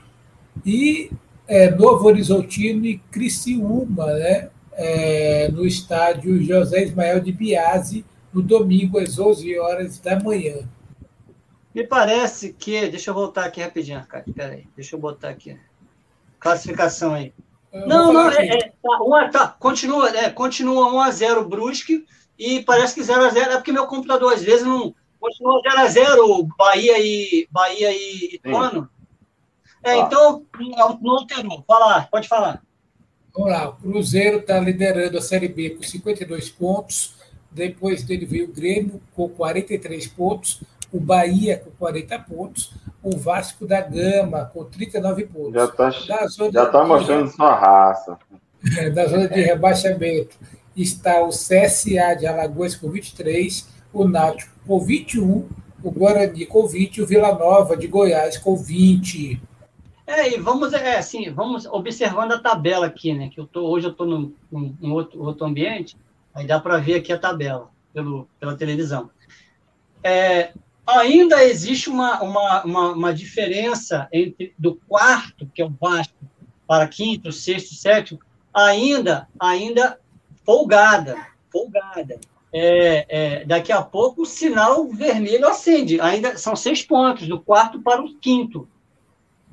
[0.66, 1.12] E
[1.48, 4.50] é, Novo Horizontino e Criciúma, né?
[4.74, 10.58] É, no estádio José Ismael de Biase, no domingo às 11 horas da manhã.
[11.74, 12.88] Me parece que.
[12.88, 14.34] Deixa eu voltar aqui rapidinho, Arcade.
[14.34, 15.58] Peraí, deixa eu botar aqui.
[16.40, 17.34] Classificação aí.
[17.72, 22.04] Eu não, não, é, é, tá, uma, tá, continua, é, continua 1x0 Brusque
[22.38, 24.96] e parece que 0x0 é porque meu computador às vezes não.
[25.20, 28.90] Continua 0x0 Bahia e Bahia e Ituano.
[29.84, 30.46] É, então
[31.02, 31.64] não alterou.
[31.68, 32.64] Fala, pode falar.
[33.34, 37.16] Vamos lá, o Cruzeiro está liderando a Série B com 52 pontos.
[37.52, 43.66] Depois dele veio o Grêmio com 43 pontos, o Bahia com 40 pontos, o Vasco
[43.66, 45.54] da Gama com 39 pontos.
[45.54, 45.90] Já está
[46.52, 48.18] já tá mostrando sua raça.
[48.94, 50.38] Da zona de rebaixamento
[50.76, 55.48] está o CSA de Alagoas com 23, o Náutico com 21,
[55.84, 59.42] o Guarani com 20 e o Vila Nova de Goiás com 20.
[60.06, 63.30] É, e vamos, é, assim, vamos observando a tabela aqui, né?
[63.30, 65.96] Que eu tô, hoje eu estou num, num, outro, outro ambiente,
[66.34, 69.10] aí dá para ver aqui a tabela pelo, pela televisão.
[70.04, 70.52] É,
[70.98, 76.14] ainda existe uma, uma, uma, uma, diferença entre do quarto, que é o Vasco,
[76.68, 78.20] para quinto, sexto, sétimo,
[78.54, 80.00] ainda, ainda
[80.46, 81.18] folgada,
[81.52, 82.20] folgada.
[82.52, 86.02] É, é, daqui a pouco o sinal vermelho acende.
[86.02, 88.68] Ainda são seis pontos, do quarto para o quinto.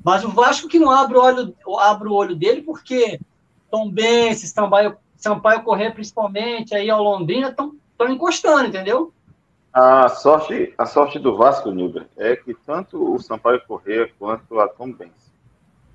[0.03, 3.19] Mas o Vasco que não abre o olho, abre o olho dele, porque
[3.69, 7.75] Tom Benz, Sampaio, Sampaio Correr principalmente, aí ao Londrina estão
[8.09, 9.13] encostando, entendeu?
[9.79, 14.67] A sorte, a sorte do Vasco, Nilber, é que tanto o Sampaio Correr quanto a
[14.67, 15.31] Tom Benz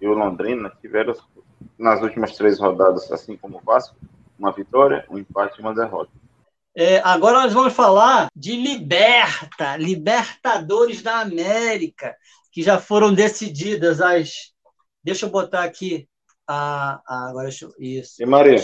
[0.01, 1.13] e o Londrina tiveram
[1.77, 3.97] nas últimas três rodadas, assim como o Vasco,
[4.39, 6.13] uma vitória, um empate e uma derrota.
[6.77, 12.15] É, agora nós vamos falar de Liberta, Libertadores da América,
[12.53, 14.53] que já foram decididas as.
[15.03, 16.09] Deixa eu botar aqui.
[16.47, 18.23] A, a agora eu, isso.
[18.23, 18.59] E Maria?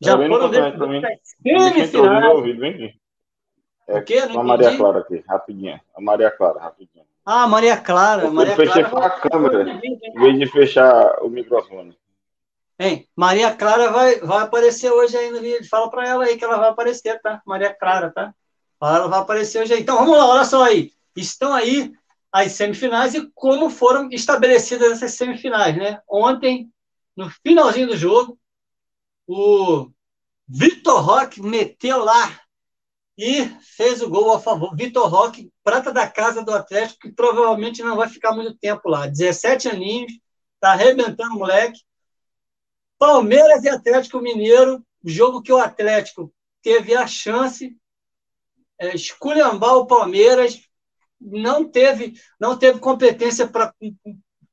[0.00, 3.03] Já foram decididas as semifinais.
[3.86, 4.18] É, o quê?
[4.18, 5.80] a Maria Clara aqui, rapidinho.
[5.94, 7.04] A Maria Clara, rapidinho.
[7.24, 8.30] Ah, Maria Clara.
[8.30, 9.06] Maria eu fechei Clara...
[9.06, 11.96] a câmera, em vez de fechar o microfone.
[12.78, 13.08] Hein?
[13.14, 15.68] Maria Clara vai, vai aparecer hoje aí no vídeo.
[15.68, 17.40] Fala para ela aí que ela vai aparecer, tá?
[17.46, 18.34] Maria Clara, tá?
[18.82, 19.80] Ela vai aparecer hoje aí.
[19.80, 20.92] Então vamos lá, olha só aí.
[21.16, 21.92] Estão aí
[22.32, 26.00] as semifinais e como foram estabelecidas essas semifinais, né?
[26.08, 26.68] Ontem,
[27.16, 28.36] no finalzinho do jogo,
[29.26, 29.88] o
[30.48, 32.43] Vitor Roque meteu lá
[33.16, 33.46] e
[33.76, 34.74] fez o gol a favor.
[34.74, 39.06] Vitor Roque, prata da casa do Atlético, que provavelmente não vai ficar muito tempo lá.
[39.06, 40.12] 17 aninhos,
[40.60, 41.80] tá arrebentando o moleque.
[42.98, 47.76] Palmeiras e Atlético Mineiro, jogo que o Atlético teve a chance
[48.78, 50.60] é, esculhambar o Palmeiras,
[51.20, 53.72] não teve, não teve competência para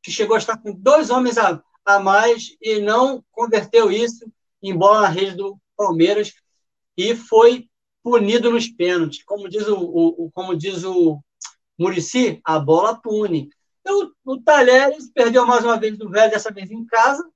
[0.02, 4.76] que chegou a estar com dois homens a, a mais e não converteu isso em
[4.76, 6.34] bola na rede do Palmeiras
[6.98, 7.70] e foi
[8.04, 9.24] punido nos pênaltis.
[9.24, 11.20] Como diz o, o como diz o
[11.78, 13.50] Murici, a bola pune.
[13.82, 17.28] Então, o Talheres perdeu mais uma vez do velho, dessa vez em casa,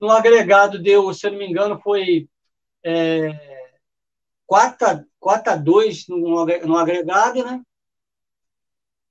[0.00, 2.26] no agregado deu, se eu não me engano, foi
[2.82, 3.70] é,
[4.46, 7.60] 4, a, 4 a 2 no, no agregado, né?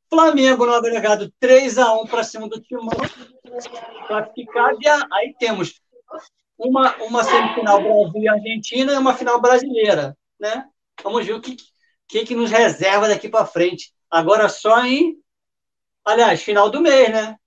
[0.10, 2.90] Flamengo no agregado 3 a 1 para cima do Timão,
[4.08, 4.80] classificado.
[4.82, 5.80] E aí temos
[6.58, 10.68] uma, uma semifinal Brasil e Argentina e uma final brasileira, né?
[11.04, 11.56] Vamos ver o que,
[12.08, 13.94] que, que nos reserva daqui para frente.
[14.10, 15.22] Agora só em,
[16.06, 17.38] aliás, final do mês, né?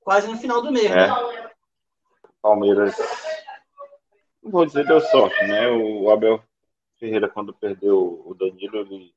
[0.00, 0.94] Quase no final do mês, é.
[0.94, 1.50] né?
[2.42, 2.94] Palmeiras,
[4.42, 5.68] não vou dizer deu sorte, né?
[5.68, 6.42] O Abel
[6.98, 9.14] Ferreira, quando perdeu o Danilo, ele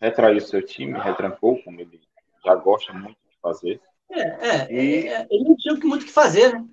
[0.00, 2.00] retraiu seu time, retrancou, como ele
[2.44, 3.80] já gosta muito de fazer.
[4.10, 5.08] É, é, e...
[5.08, 6.66] é ele não tinha muito o que fazer, né?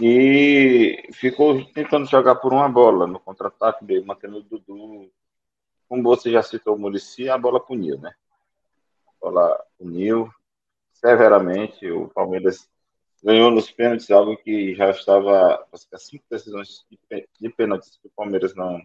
[0.00, 5.10] E ficou tentando jogar por uma bola no contra-ataque dele, mantendo o Dudu.
[5.88, 8.14] Como você já citou o Murici, a bola puniu, né?
[9.06, 10.32] A bola puniu
[10.92, 11.90] severamente.
[11.90, 12.68] O Palmeiras
[13.22, 15.66] ganhou nos pênaltis, algo que já estava
[15.98, 16.86] cinco decisões
[17.38, 18.80] de pênaltis que o Palmeiras não,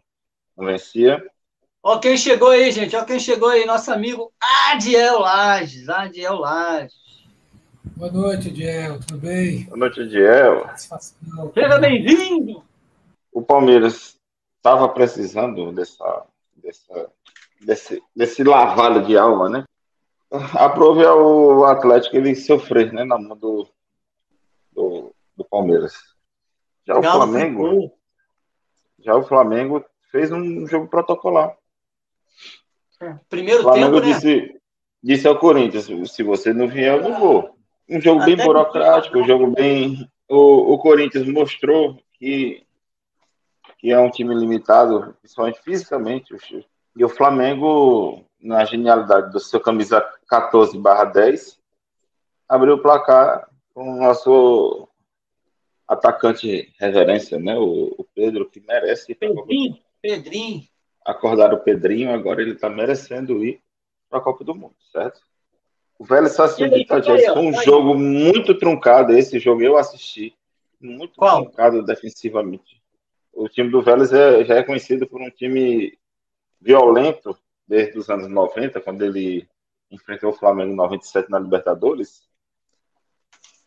[0.57, 1.25] não vencia.
[1.81, 2.95] Ó quem chegou aí, gente.
[2.97, 4.33] Ó quem chegou aí, nosso amigo
[4.69, 5.87] Adiel Lages.
[5.87, 7.06] Adiel Lages.
[7.95, 8.99] Boa noite, Adiel.
[8.99, 9.63] Tudo bem?
[9.65, 10.69] Boa noite, Adiel.
[11.53, 12.63] Seja bem-vindo.
[13.31, 14.17] O Palmeiras
[14.57, 17.11] estava precisando dessa, dessa,
[17.61, 19.63] desse, desse lavado de alma, né?
[20.53, 23.67] Aprove ao Atlético ele sofrer, né, na mão do,
[24.71, 25.93] do, do Palmeiras.
[26.85, 27.99] Já o Flamengo, ficou.
[28.99, 31.55] já o Flamengo fez um jogo protocolar.
[32.99, 34.13] É, primeiro o Flamengo tempo, né?
[34.13, 34.61] disse,
[35.03, 37.56] disse ao Corinthians, se você não vier, eu não vou.
[37.89, 40.09] Um jogo Até bem burocrático, um jogo bem...
[40.29, 42.65] O, o Corinthians mostrou que,
[43.77, 46.35] que é um time limitado, principalmente fisicamente.
[46.95, 51.57] E o Flamengo, na genialidade do seu camisa 14 barra 10,
[52.49, 54.89] abriu o placar com o nosso
[55.87, 57.57] atacante reverência, né?
[57.57, 59.15] O, o Pedro, que merece.
[59.15, 60.63] Pedrinho, Pedrinho.
[61.05, 63.61] Acordar o Pedrinho, agora ele está merecendo ir
[64.09, 65.21] para a Copa do Mundo, certo?
[65.99, 67.99] O Vélez Sassou de Itajaí foi um jogo aí.
[67.99, 69.13] muito truncado.
[69.13, 70.35] Esse jogo eu assisti.
[70.79, 71.43] Muito Qual?
[71.43, 72.81] truncado defensivamente.
[73.33, 75.97] O time do Vélez é, já é conhecido por um time
[76.61, 79.47] violento desde os anos 90, quando ele
[79.91, 82.27] enfrentou o Flamengo em 97 na Libertadores.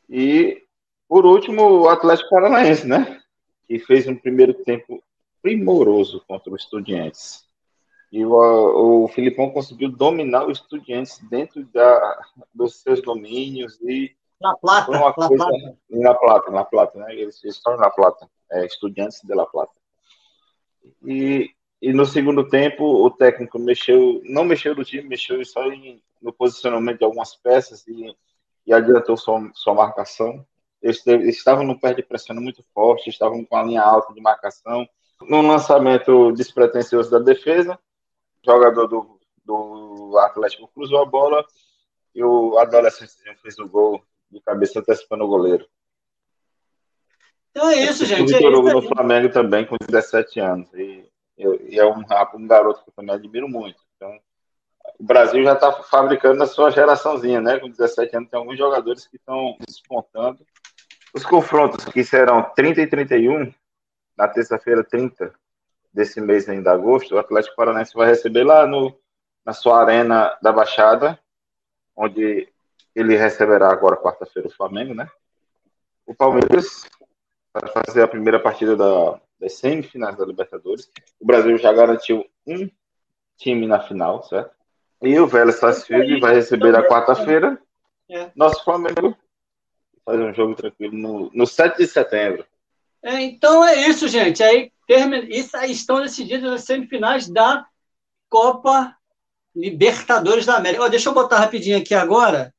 [0.08, 0.64] E,
[1.08, 3.20] por último, o Atlético Paranaense, né?
[3.66, 5.02] Que fez um primeiro tempo
[5.42, 7.44] primoroso contra o Estudiantes.
[8.10, 14.56] E o, o Filipão conseguiu dominar o Estudiantes dentro da, dos seus domínios e na
[14.56, 15.76] Plata, uma coisa, Plata.
[15.90, 17.14] na Plata, na Plata, né?
[17.14, 19.72] Eles, estão na Plata, é, Estudiantes de La Plata.
[21.04, 26.02] E, e no segundo tempo o técnico mexeu, não mexeu no time, mexeu só em,
[26.22, 28.16] no posicionamento de algumas peças e,
[28.66, 30.44] e adiantou sua, sua marcação.
[30.82, 34.22] Eles, eles estavam no pé de pressão muito forte, estavam com a linha alta de
[34.22, 34.88] marcação.
[35.28, 37.78] No lançamento despretensioso da defesa,
[38.44, 41.44] jogador do, do Atlético cruzou a bola
[42.14, 45.66] e o adolescente fez o gol de cabeça antecipando o goleiro.
[47.50, 48.34] Então é isso, gente.
[48.34, 50.72] É isso no Flamengo também, com 17 anos.
[50.74, 53.82] E, e é um, um garoto que eu também admiro muito.
[53.96, 54.16] Então,
[54.98, 57.58] o Brasil já está fabricando a sua geraçãozinha, né?
[57.58, 60.44] Com 17 anos, tem alguns jogadores que estão despontando.
[61.12, 63.52] Os confrontos que serão 30 e 31,
[64.16, 65.32] na terça-feira 30
[65.92, 68.96] desse mês ainda, agosto, o Atlético Paranaense vai receber lá no,
[69.44, 71.18] na sua arena da Baixada,
[71.96, 72.48] onde
[72.94, 75.08] ele receberá agora quarta-feira o Flamengo, né?
[76.06, 76.84] O Palmeiras
[77.52, 80.90] vai fazer a primeira partida da, das semifinais da Libertadores.
[81.20, 82.68] O Brasil já garantiu um
[83.36, 84.54] time na final, certo?
[85.02, 87.58] E o Vélez Sarsfield vai receber a quarta-feira.
[88.10, 88.30] É.
[88.34, 89.16] Nosso Flamengo
[90.04, 92.44] faz um jogo tranquilo no, no 7 de setembro.
[93.02, 94.42] É, então é isso, gente.
[94.42, 94.70] Aí
[95.68, 97.66] estão decididas as semifinais da
[98.28, 98.96] Copa
[99.54, 100.84] Libertadores da América.
[100.84, 102.54] Oh, deixa eu botar rapidinho aqui agora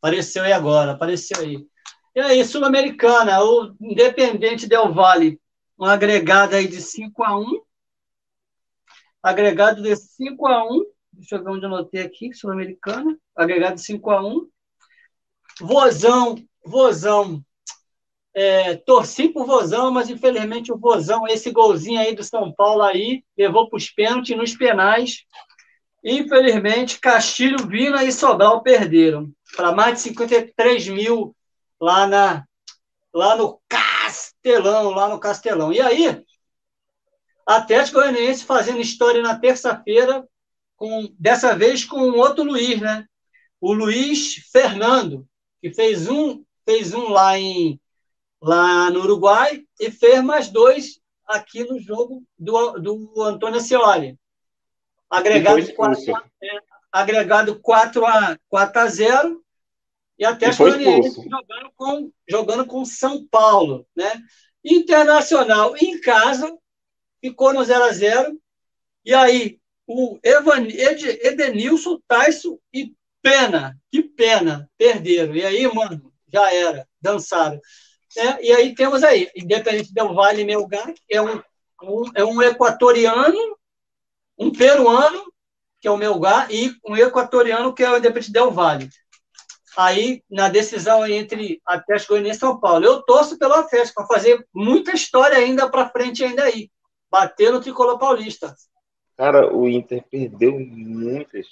[0.00, 1.68] Apareceu aí agora, apareceu aí.
[2.16, 5.38] E aí, Sul-Americana, o Independente Del Vale,
[5.78, 7.62] um agregado aí de 5 a 1
[9.22, 13.14] Agregado de 5 a 1 Deixa eu ver onde anotei aqui, Sul-Americana.
[13.36, 14.48] Agregado de 5 a 1
[15.60, 17.44] Vozão, Vozão.
[18.32, 23.24] É, torci pro Vozão, mas infelizmente o Vozão, esse golzinho aí do São Paulo aí,
[23.36, 25.24] levou para os pênaltis nos penais.
[26.02, 31.34] Infelizmente, Castilho, Vina e Sobral perderam para mais de 53 mil
[31.80, 32.44] lá, na,
[33.12, 35.72] lá no Castelão, lá no Castelão.
[35.72, 36.22] E aí,
[37.46, 40.26] Atlético Goianiense fazendo história na terça-feira,
[40.76, 43.04] com dessa vez com outro Luiz, né?
[43.60, 45.26] O Luiz Fernando,
[45.60, 47.78] que fez um, fez um lá em
[48.40, 54.18] lá no Uruguai e fez mais dois aqui no jogo do, do Antônio Cioli.
[55.08, 56.02] Agregado 4,
[56.90, 59.44] agregado 4 a, 4 a 0
[60.18, 63.86] e até Goianiense jogando com, jogando com São Paulo.
[63.96, 64.10] Né?
[64.64, 66.56] Internacional em casa
[67.20, 68.40] ficou no 0 a 0
[69.04, 75.36] E aí, o Evan, Ed, Edenilson, Tyson e Pena, que pena, perderam.
[75.36, 77.60] E aí, mano, já era, dançaram.
[78.16, 81.40] É, e aí temos aí, Independente Del Vale Melgar, é um,
[81.82, 83.56] um, é um equatoriano,
[84.38, 85.32] um peruano,
[85.80, 88.88] que é o Melgar, e um equatoriano, que é o Independente Del Vale.
[89.76, 92.84] Aí, na decisão entre Atlético Goianiense e São Paulo.
[92.84, 96.68] Eu torço pelo Atlético, para fazer muita história ainda para frente ainda aí.
[97.10, 98.54] Bater no tricolor paulista.
[99.16, 101.46] Cara, o Inter perdeu muitas,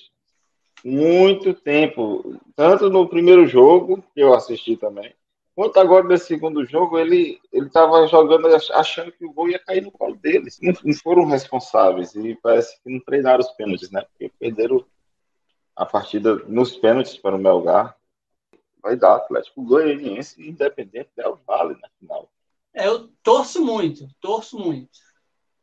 [0.85, 2.41] muito tempo.
[2.57, 5.15] Tanto no primeiro jogo, que eu assisti também,
[5.59, 9.91] Quanto agora nesse segundo jogo, ele estava jogando achando que o gol ia cair no
[9.91, 10.57] colo deles.
[10.63, 14.03] Não, não, foram responsáveis e parece que não treinaram os pênaltis, né?
[14.03, 14.87] Porque perderam
[15.75, 17.97] a partida nos pênaltis para o Melgar.
[18.81, 22.31] Vai dar Atlético Goianiense independente del Vale na final.
[22.73, 25.01] É, eu torço muito, torço muito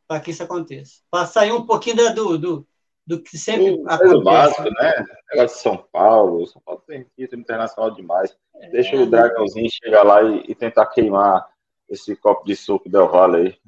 [0.06, 1.00] para que isso aconteça.
[1.10, 2.68] Para sair um pouquinho do, do,
[3.06, 4.24] do que sempre o, acontece.
[4.24, 5.06] Básico, né?
[5.32, 6.46] Negócio de São Paulo.
[6.46, 8.36] São Paulo tem título internacional demais.
[8.56, 11.46] É, Deixa o Dragãozinho chegar lá e, e, tentar queimar
[11.88, 13.58] esse copo de suco Del Valle aí.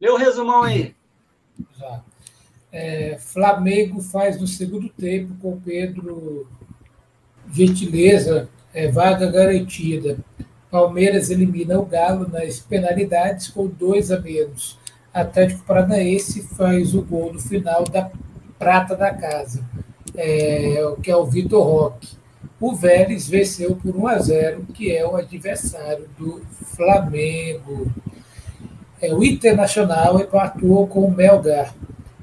[0.00, 0.94] Lê o resumão aí.
[1.76, 2.02] Já.
[2.72, 6.46] É, Flamengo faz no segundo tempo com Pedro
[7.50, 10.18] Gentileza, é, vaga garantida.
[10.70, 14.78] Palmeiras elimina o Galo nas penalidades com dois a menos.
[15.12, 18.10] Atlético Paranaense faz o gol no final da
[18.58, 19.64] prata da casa,
[20.16, 22.16] é, que é o Vitor Roque.
[22.60, 26.42] O Vélez venceu por 1 a 0, que é o adversário do
[26.74, 27.86] Flamengo.
[29.00, 31.72] É, o Internacional empatou com o Melgar.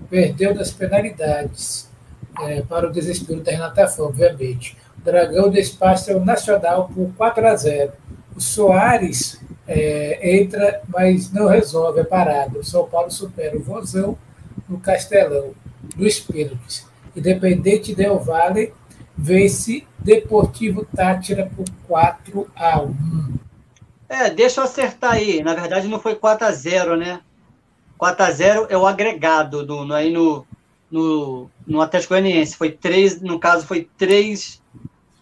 [0.09, 1.89] Perdeu das penalidades,
[2.41, 4.77] é, para o desespero da Renata Fã, obviamente.
[4.97, 7.93] O Dragão despacha o Nacional por 4 a 0.
[8.35, 12.59] O Soares é, entra, mas não resolve a parada.
[12.59, 14.17] O São Paulo supera o Vozão
[14.67, 15.53] no Castelão,
[15.95, 16.87] dos pênaltis.
[17.15, 18.73] Independente Del Valle
[19.17, 23.33] vence Deportivo Tátira por 4 a 1.
[24.07, 25.41] É, deixa eu acertar aí.
[25.41, 27.21] Na verdade, não foi 4 a 0 né?
[27.97, 30.45] 4 a 0 é o agregado do, aí no,
[30.91, 32.57] no, no Atlético Goianiense.
[32.57, 34.61] Foi 3, no caso, foi 3,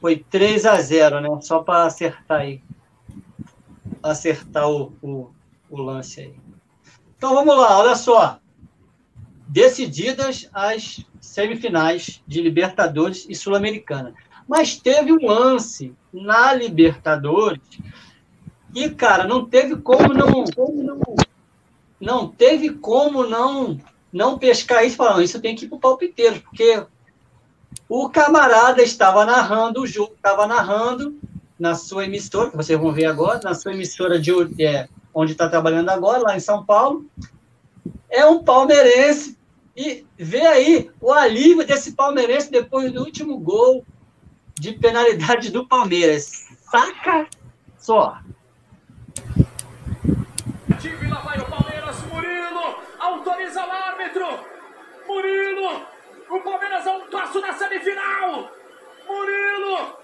[0.02, 1.30] foi 3 a 0 né?
[1.42, 2.62] Só para acertar aí
[4.04, 5.30] acertar o, o,
[5.70, 6.36] o lance aí.
[7.18, 8.38] Então vamos lá, olha só.
[9.54, 14.16] Decididas as semifinais de Libertadores e Sul-Americana.
[14.48, 17.62] Mas teve um lance na Libertadores
[18.74, 20.44] e, cara, não teve como não.
[22.02, 23.80] Não teve como não
[24.12, 26.84] não pescar isso falando, isso tem que ir para o palpiteiro, porque
[27.88, 31.16] o camarada estava narrando o jogo, estava narrando
[31.60, 34.32] na sua emissora, que vocês vão ver agora, na sua emissora de
[34.64, 37.06] é, onde está trabalhando agora, lá em São Paulo.
[38.10, 39.38] É um palmeirense.
[39.76, 43.84] E vê aí o alívio desse palmeirense depois do último gol
[44.54, 46.48] de penalidade do Palmeiras.
[46.70, 47.28] Saca
[47.78, 48.20] só.
[50.80, 54.26] Time, lá vai o Palmeiras, Murilo, autoriza o árbitro.
[55.08, 55.82] Murilo,
[56.30, 58.52] o Palmeiras a um passo na semifinal.
[59.08, 59.98] Murilo,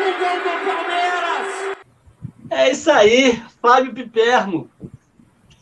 [0.00, 1.76] o gol do Palmeiras!
[2.50, 4.70] É isso aí, Fábio Pipermo.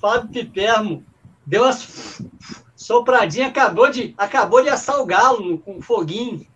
[0.00, 1.04] Fábio Pipermo
[1.46, 2.20] deu as
[2.76, 6.46] sopradinha, acabou de, acabou de assar o galo com foguinho.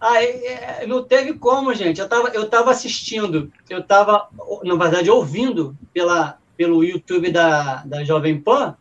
[0.00, 1.98] Aí, é, não teve como, gente.
[1.98, 4.28] Eu estava eu tava assistindo, eu estava,
[4.62, 8.76] na verdade, ouvindo pela, pelo YouTube da, da Jovem Pan.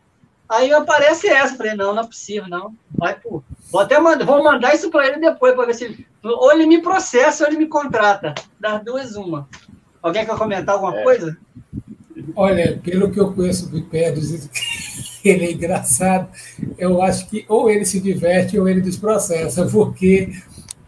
[0.47, 1.57] Aí aparece essa.
[1.57, 2.75] Falei, não, não é possível, não.
[2.91, 3.43] Vai por.
[3.71, 6.07] Vou até mandar, vou mandar isso para ele depois, para ver se.
[6.23, 8.33] Ou ele me processa ou ele me contrata.
[8.59, 9.47] Das duas, uma.
[10.01, 11.03] Alguém quer comentar alguma é.
[11.03, 11.37] coisa?
[12.35, 14.21] Olha, pelo que eu conheço do Pedro,
[15.23, 16.29] ele é engraçado.
[16.77, 20.31] Eu acho que ou ele se diverte ou ele desprocessa, porque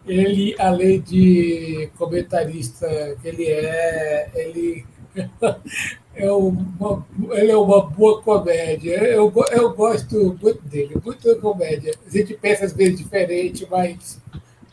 [0.05, 2.87] ele, além de comentarista
[3.21, 4.85] que ele é, ele
[6.19, 9.01] é uma, ele é uma boa comédia.
[9.05, 11.93] Eu, eu gosto muito dele, muito comédia.
[12.05, 14.21] A gente pensa às vezes diferente, mas,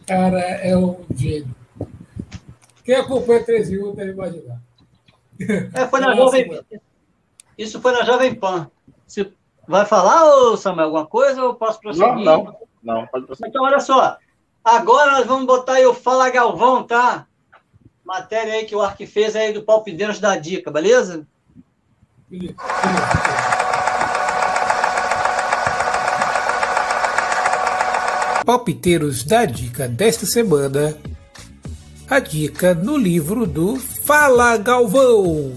[0.05, 1.55] cara, é um gênio.
[2.85, 4.61] Quem acompanha 13 1 deve imaginar.
[5.73, 6.65] É, foi na Jovem
[7.57, 8.69] Isso foi na Jovem Pan.
[9.07, 9.31] Você
[9.69, 12.25] vai falar, Samuel, alguma coisa ou posso prosseguir?
[12.25, 13.51] Não, não, não, pode prosseguir.
[13.51, 14.19] Então, olha só.
[14.65, 17.29] Agora nós vamos botar aí o Fala Galvão, tá?
[18.05, 21.27] Matéria aí que o Arque fez aí do Palpideiros da Dica, beleza?
[28.45, 30.97] Palpiteiros da Dica desta semana.
[32.11, 35.53] A dica no livro do Fala Galvão.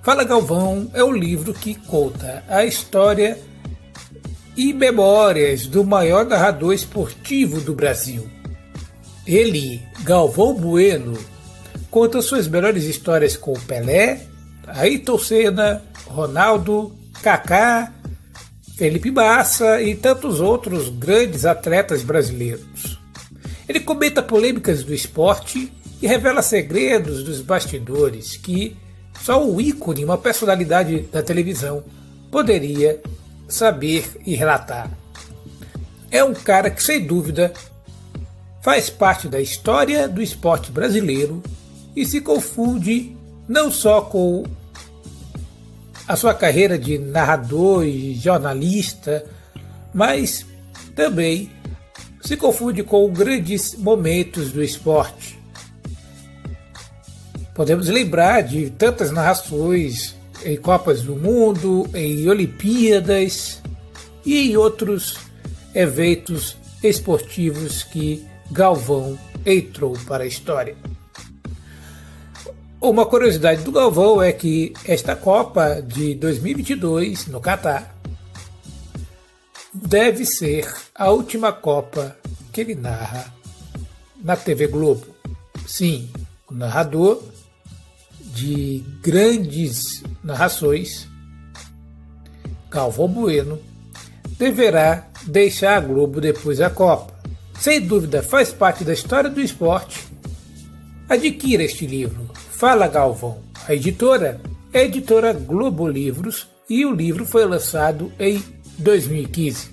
[0.00, 3.36] Fala Galvão é o livro que conta a história
[4.56, 8.30] e memórias do maior narrador esportivo do Brasil.
[9.26, 11.18] Ele, Galvão Bueno,
[11.90, 14.25] conta suas melhores histórias com Pelé,
[14.66, 16.92] Ayrton Senna, Ronaldo,
[17.22, 17.92] Kaká,
[18.76, 22.98] Felipe Massa e tantos outros grandes atletas brasileiros.
[23.68, 28.76] Ele comenta polêmicas do esporte e revela segredos dos bastidores que
[29.22, 31.82] só o ícone, uma personalidade da televisão,
[32.30, 33.00] poderia
[33.48, 34.90] saber e relatar.
[36.10, 37.52] É um cara que, sem dúvida,
[38.62, 41.42] faz parte da história do esporte brasileiro
[41.94, 43.15] e se confunde
[43.48, 44.44] não só com
[46.06, 49.24] a sua carreira de narrador e jornalista,
[49.92, 50.46] mas
[50.94, 51.50] também
[52.20, 55.38] se confunde com grandes momentos do esporte.
[57.54, 63.62] Podemos lembrar de tantas narrações em Copas do Mundo, em Olimpíadas
[64.24, 65.18] e em outros
[65.74, 70.76] eventos esportivos que Galvão entrou para a história.
[72.80, 77.94] Uma curiosidade do Galvão é que esta Copa de 2022 no Catar
[79.72, 82.16] deve ser a última Copa
[82.52, 83.32] que ele narra
[84.22, 85.06] na TV Globo.
[85.66, 86.10] Sim,
[86.48, 87.22] o narrador
[88.20, 91.08] de grandes narrações,
[92.70, 93.58] Galvão Bueno,
[94.38, 97.16] deverá deixar a Globo depois da Copa
[97.58, 100.04] sem dúvida faz parte da história do esporte.
[101.08, 102.25] Adquira este livro.
[102.56, 103.36] Fala Galvão.
[103.68, 104.40] A editora
[104.72, 108.42] é a editora Globo Livros e o livro foi lançado em
[108.78, 109.72] 2015.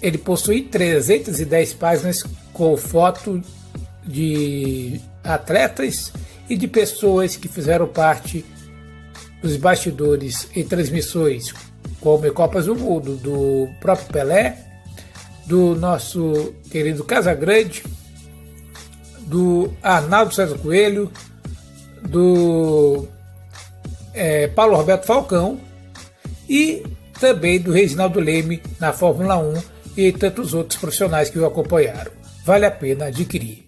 [0.00, 2.24] Ele possui 310 páginas
[2.54, 3.42] com foto
[4.02, 6.10] de atletas
[6.48, 8.42] e de pessoas que fizeram parte
[9.42, 11.52] dos bastidores e transmissões,
[12.00, 14.56] como Copas do Mundo, do próprio Pelé,
[15.44, 17.82] do nosso querido Casagrande,
[19.26, 21.10] do Arnaldo César Coelho,
[22.02, 23.06] do
[24.14, 25.60] é, Paulo Roberto Falcão
[26.48, 26.84] e
[27.20, 29.62] também do Reginaldo Leme na Fórmula 1
[29.96, 32.12] e tantos outros profissionais que o acompanharam.
[32.44, 33.66] Vale a pena adquirir.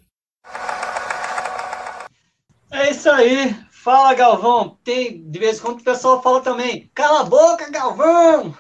[2.71, 3.57] É isso aí.
[3.71, 4.79] Fala, Galvão.
[4.85, 6.91] Tem, de vez em quando o pessoal fala também.
[6.95, 8.55] Cala a boca, Galvão!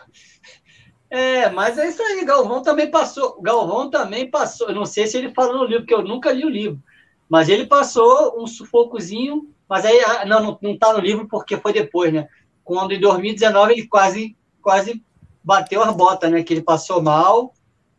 [1.10, 3.40] É, mas é isso aí, Galvão também passou.
[3.40, 4.68] Galvão também passou.
[4.68, 6.82] Eu não sei se ele falou no livro, porque eu nunca li o livro.
[7.28, 11.56] Mas ele passou um sufocozinho, mas aí ah, não, não, não tá no livro porque
[11.56, 12.28] foi depois, né?
[12.64, 15.02] Quando em 2019 ele quase, quase
[15.42, 16.42] bateu as botas, né?
[16.42, 17.54] Que ele passou mal.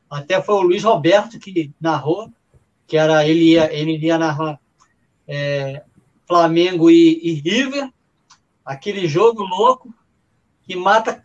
[0.09, 2.29] Até foi o Luiz Roberto que narrou,
[2.87, 4.59] que era ele ia, ele ia narrar
[5.27, 5.83] é,
[6.27, 7.91] Flamengo e, e River,
[8.65, 9.93] aquele jogo louco
[10.63, 11.23] que mata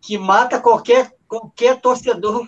[0.00, 2.46] que mata qualquer qualquer torcedor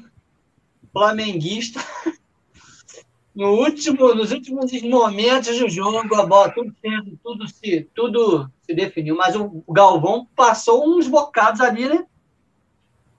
[0.93, 1.81] flamenguista
[3.35, 6.75] no último, nos últimos momentos do jogo, a bola tudo,
[7.23, 12.07] tudo, se, tudo se definiu, mas o Galvão passou uns bocados ali, né?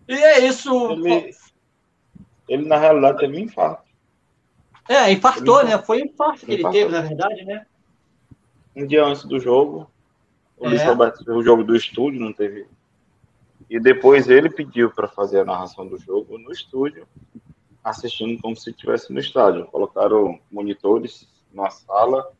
[0.07, 0.91] E é isso.
[0.91, 1.36] Ele,
[2.47, 3.84] ele na realidade teve um infarto.
[4.88, 5.80] É, infartou, né?
[5.80, 7.66] Foi um infarto que ele teve, na verdade, né?
[8.76, 9.89] Um dia antes do jogo,
[10.59, 10.70] o é.
[10.70, 12.68] Luiz Roberto o jogo do estúdio, não teve
[13.70, 17.07] e depois ele pediu para fazer a narração do jogo no estúdio,
[17.84, 19.66] assistindo como se estivesse no estádio.
[19.68, 22.32] Colocaram monitores na sala,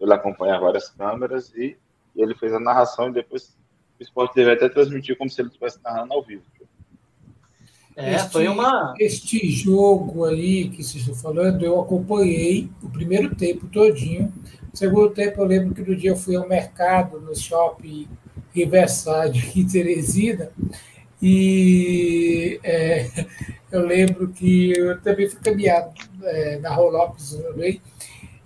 [0.00, 1.76] ele acompanha várias câmeras e,
[2.14, 3.56] e ele fez a narração e depois
[3.98, 6.42] o Sport TV até transmitiu como se ele estivesse narrando ao vivo.
[7.96, 8.94] É, este, foi uma.
[8.98, 14.32] Este jogo aí que vocês estão falando, eu acompanhei o primeiro tempo todinho.
[14.72, 18.08] O segundo tempo, eu lembro que no dia eu fui ao mercado, no shopping
[18.54, 20.50] Riverside em Teresina,
[21.22, 23.06] e é,
[23.70, 25.92] eu lembro que eu também fui caminhado
[26.24, 27.80] é, na Rua Lopes também,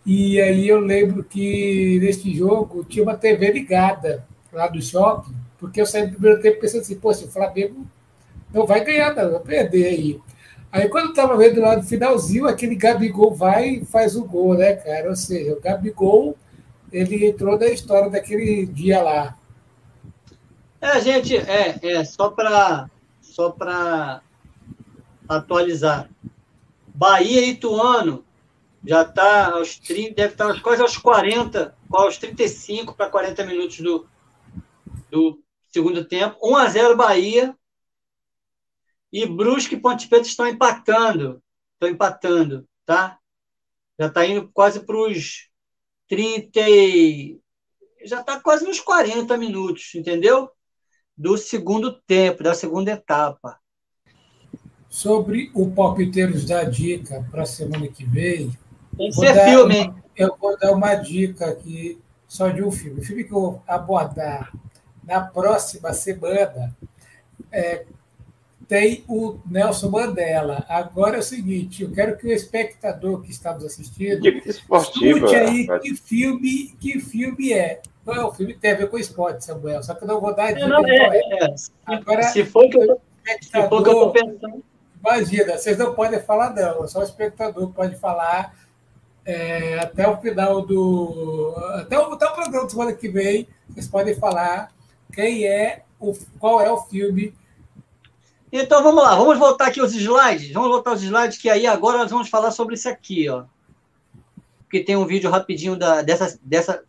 [0.05, 5.81] e aí eu lembro que neste jogo tinha uma TV ligada lá do shopping, porque
[5.81, 7.87] eu saí do primeiro tempo pensando assim, pô, se o Flamengo
[8.53, 10.21] não vai ganhar, não, vai perder aí.
[10.71, 14.55] Aí quando eu estava vendo lá no finalzinho, aquele Gabigol vai e faz o gol,
[14.55, 15.09] né, cara?
[15.09, 16.37] Ou seja, o Gabigol,
[16.93, 19.39] ele entrou na história daquele dia lá.
[20.85, 22.91] É, gente, é, é só para
[23.23, 24.21] só para
[25.27, 26.11] atualizar.
[26.89, 28.23] Bahia e Ituano
[28.87, 34.07] já está aos 30, deve estar quase aos 40, aos 35 para 40 minutos do,
[35.11, 36.37] do segundo tempo.
[36.43, 37.57] 1 a 0 Bahia.
[39.11, 41.43] E Brusque e Ponte Preta estão empatando.
[41.73, 43.19] Estão empatando, tá?
[43.99, 45.49] Já está indo quase para os
[46.09, 46.61] 30.
[48.05, 50.54] Já está quase nos 40 minutos, entendeu?
[51.17, 53.59] Do segundo tempo, da segunda etapa.
[54.89, 58.57] Sobre o Palpiteiros da Dica para a semana que vem.
[58.97, 59.95] Tem que ser filme, hein?
[60.17, 61.99] Eu vou dar uma dica aqui
[62.29, 63.01] só de um filme.
[63.01, 64.53] O filme que eu vou abordar
[65.03, 66.77] na próxima semana
[67.51, 67.85] é,
[68.67, 70.65] tem o Nelson Mandela.
[70.69, 75.67] Agora é o seguinte: eu quero que o espectador que está nos assistindo escute aí
[75.81, 77.83] que filme, que filme é.
[78.07, 80.35] Não, é, o filme tem a ver com esporte, Samuel, só que eu não vou
[80.35, 81.55] dar é, não, é, é.
[81.87, 83.01] Agora, se for que eu,
[83.41, 84.65] se for que eu tô pensando.
[85.01, 88.55] Imagina, vocês não podem falar, não, só o espectador pode falar
[89.25, 91.55] é, até o final do.
[91.75, 94.71] Até o, até o programa semana que vem, vocês podem falar
[95.13, 97.35] quem é o, qual é o filme.
[98.53, 100.53] Então vamos lá, vamos voltar aqui os slides.
[100.53, 103.45] Vamos voltar os slides, que aí agora nós vamos falar sobre isso aqui, ó.
[104.61, 106.85] Porque tem um vídeo rapidinho da, dessa, dessa,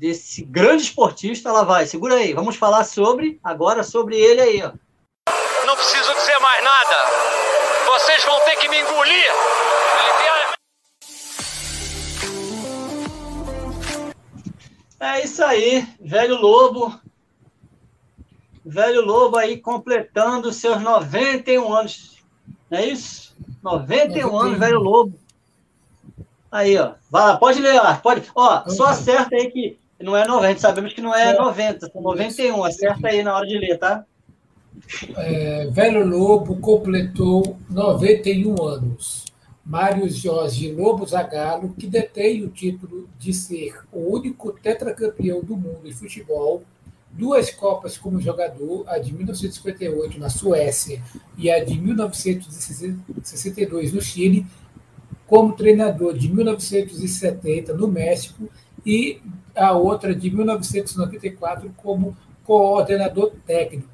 [0.00, 1.52] desse grande esportista.
[1.52, 2.32] Lá vai, segura aí.
[2.32, 4.72] Vamos falar sobre, agora sobre ele aí, ó.
[5.66, 6.96] Não preciso dizer mais nada.
[7.84, 9.26] Vocês vão ter que me engolir.
[14.98, 16.98] É isso aí, velho Lobo.
[18.64, 22.18] Velho Lobo aí completando seus 91 anos.
[22.70, 23.34] Não é isso?
[23.62, 25.18] 91 anos, velho Lobo.
[26.52, 26.94] Aí, ó.
[27.10, 27.96] Vai lá, pode ler lá.
[27.96, 28.30] Pode.
[28.34, 32.64] Ó, só acerta aí que não é 90, sabemos que não é 90, são 91.
[32.64, 34.04] Acerta aí na hora de ler, tá?
[35.16, 39.24] É, velho Lobo completou 91 anos.
[39.64, 45.86] Mário Jorge Lobo Zagallo, que detém o título de ser o único tetracampeão do mundo
[45.86, 46.64] em futebol,
[47.12, 51.00] duas Copas como jogador, a de 1958 na Suécia
[51.36, 54.46] e a de 1962 no Chile,
[55.26, 58.48] como treinador de 1970 no México
[58.84, 59.20] e
[59.54, 63.88] a outra de 1994 como coordenador técnico.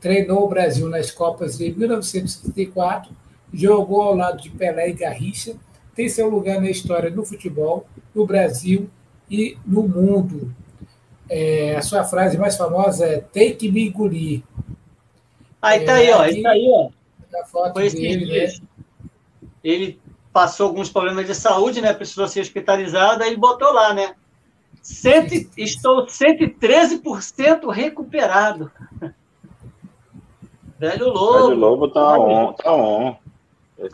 [0.00, 3.14] Treinou o Brasil nas Copas de 1974
[3.52, 5.54] jogou ao lado de Pelé e Garrincha,
[5.94, 8.88] tem seu lugar na história do futebol, no Brasil
[9.30, 10.54] e no mundo.
[11.28, 14.42] É, a sua frase mais famosa é tem que me engolir.
[15.60, 16.20] Aí tá aí, ó.
[16.22, 16.90] Aí tá aí, ó.
[17.38, 18.52] A foto Foi dele, né?
[19.62, 20.00] Ele
[20.32, 21.92] passou alguns problemas de saúde, né?
[21.92, 24.14] Precisou ser hospitalizado, aí ele botou lá, né?
[24.82, 28.70] Cento, estou 113% recuperado.
[30.78, 31.48] Velho Lobo.
[31.48, 33.16] Velho Lobo tá on, tá on.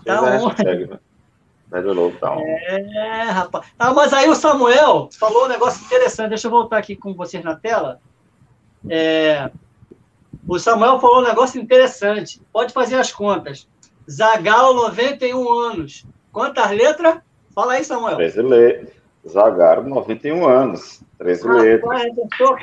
[0.04, 0.98] Tá on.
[1.68, 2.42] Velho Lobo tá on.
[2.42, 3.66] É, rapaz.
[3.76, 6.28] Ah, mas aí o Samuel falou um negócio interessante.
[6.28, 8.00] Deixa eu voltar aqui com vocês na tela.
[8.88, 9.50] É,
[10.46, 12.40] o Samuel falou um negócio interessante.
[12.52, 13.68] Pode fazer as contas.
[14.08, 16.06] Zagal, 91 anos.
[16.32, 17.18] Quantas letras?
[17.52, 18.16] Fala aí, Samuel.
[18.16, 18.96] 13 letras.
[19.28, 21.02] Zagal, 91 anos.
[21.18, 22.02] 13 letras.
[22.38, 22.58] Tô...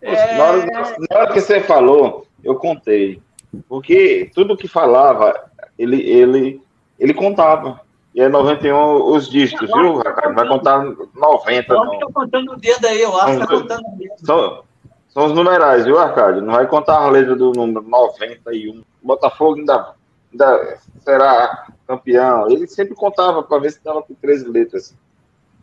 [0.00, 0.36] É...
[0.36, 0.66] Na, hora,
[1.10, 3.20] na hora que você falou, eu contei.
[3.68, 6.62] Porque tudo que falava ele, ele,
[6.98, 7.80] ele contava.
[8.14, 10.34] E é 91 os dígitos, viu, Ricardo?
[10.34, 11.72] Vai contar 90.
[11.72, 14.14] Eu tá contando o dedo aí, eu acho que tá contando o dedo.
[14.24, 14.62] São,
[15.08, 16.42] são os numerais, viu, Arcádio?
[16.42, 18.82] Não vai contar a letra do número 91.
[19.02, 19.94] Botafogo ainda,
[20.32, 22.50] ainda será campeão.
[22.50, 24.96] Ele sempre contava para ver se estava com 13 letras.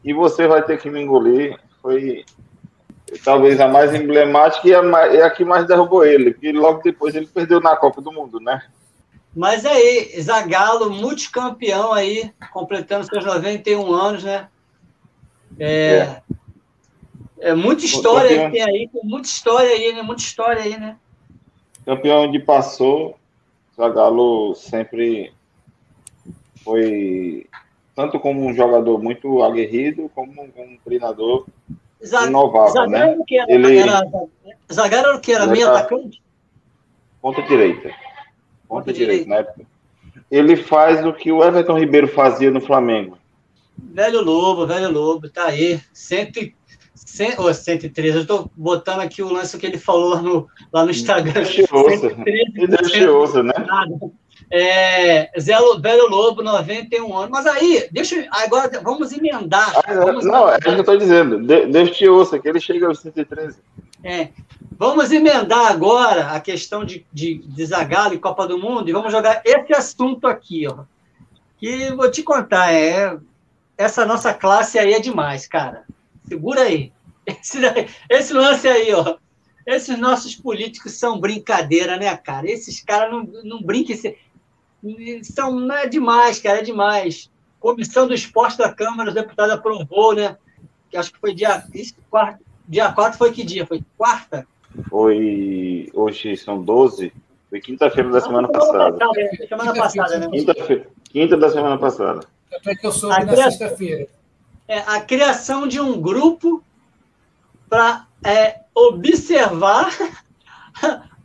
[0.05, 1.59] E você vai ter que me engolir.
[1.81, 2.23] Foi
[3.23, 7.15] talvez a mais emblemática e a, e a que mais derrubou ele, porque logo depois
[7.15, 8.61] ele perdeu na Copa do Mundo, né?
[9.35, 14.47] Mas aí, Zagallo, multicampeão aí, completando seus 91 anos, né?
[15.59, 16.21] É,
[17.39, 17.49] é.
[17.49, 20.01] é muita história campeão, que tem aí, tem muita história aí, né?
[20.01, 20.97] Muita história aí, né?
[21.85, 23.17] Campeão onde passou,
[23.75, 25.33] Zagallo sempre
[26.63, 27.47] foi
[27.95, 31.45] tanto como um jogador muito aguerrido, como um treinador
[32.03, 33.23] Zag inovável, Zagallo né?
[33.25, 33.77] Que era, Ele...
[33.77, 34.01] era,
[34.71, 35.31] Zagallo era o que?
[35.31, 36.21] Era meio atacante?
[37.21, 37.89] Ponta direita
[38.67, 39.65] ponta direita na época.
[40.29, 43.17] Ele faz o que o Everton Ribeiro fazia no Flamengo.
[43.77, 45.79] Velho Lobo, velho Lobo, tá aí.
[45.93, 46.39] Cento,
[46.93, 48.15] cento, oh, 113.
[48.15, 51.33] Eu estou botando aqui o lance que ele falou no, lá no Instagram.
[51.33, 53.53] Deixoso, né?
[54.51, 57.29] É, Zé, velho Lobo, 91 anos.
[57.29, 59.71] Mas aí, deixa agora vamos emendar.
[59.77, 60.53] Ah, vamos não, emendar.
[60.53, 61.41] é o que eu estou dizendo.
[61.41, 63.57] De, Deus te ouça, que ele chega aos 113.
[64.03, 64.29] É.
[64.77, 69.11] Vamos emendar agora a questão de, de, de Zagallo e Copa do Mundo e vamos
[69.11, 70.83] jogar esse assunto aqui, ó.
[71.57, 73.17] Que vou te contar, é
[73.77, 75.83] essa nossa classe aí é demais, cara.
[76.27, 76.91] Segura aí.
[77.25, 77.57] Esse,
[78.07, 79.17] esse lance aí, ó.
[79.65, 82.47] Esses nossos políticos são brincadeira, né, cara?
[82.49, 83.95] Esses caras não, não brincam.
[85.23, 87.29] São, não é demais, cara, é demais.
[87.59, 90.37] Comissão do Esporte da Câmara, os deputados aprovou, né?
[90.89, 93.65] Que acho que foi dia, isso, quarta, dia 4 foi que dia?
[93.65, 94.47] Foi quarta?
[94.89, 95.89] Foi.
[95.93, 97.11] Hoje são 12.
[97.49, 98.97] Foi quinta-feira da semana passada.
[99.47, 100.27] Semana passada, né?
[100.29, 100.53] Quinta,
[101.05, 102.27] quinta da semana passada.
[102.53, 104.07] Até que eu soube na sexta-feira.
[104.67, 106.63] É, a criação de um grupo
[107.69, 109.89] para é, observar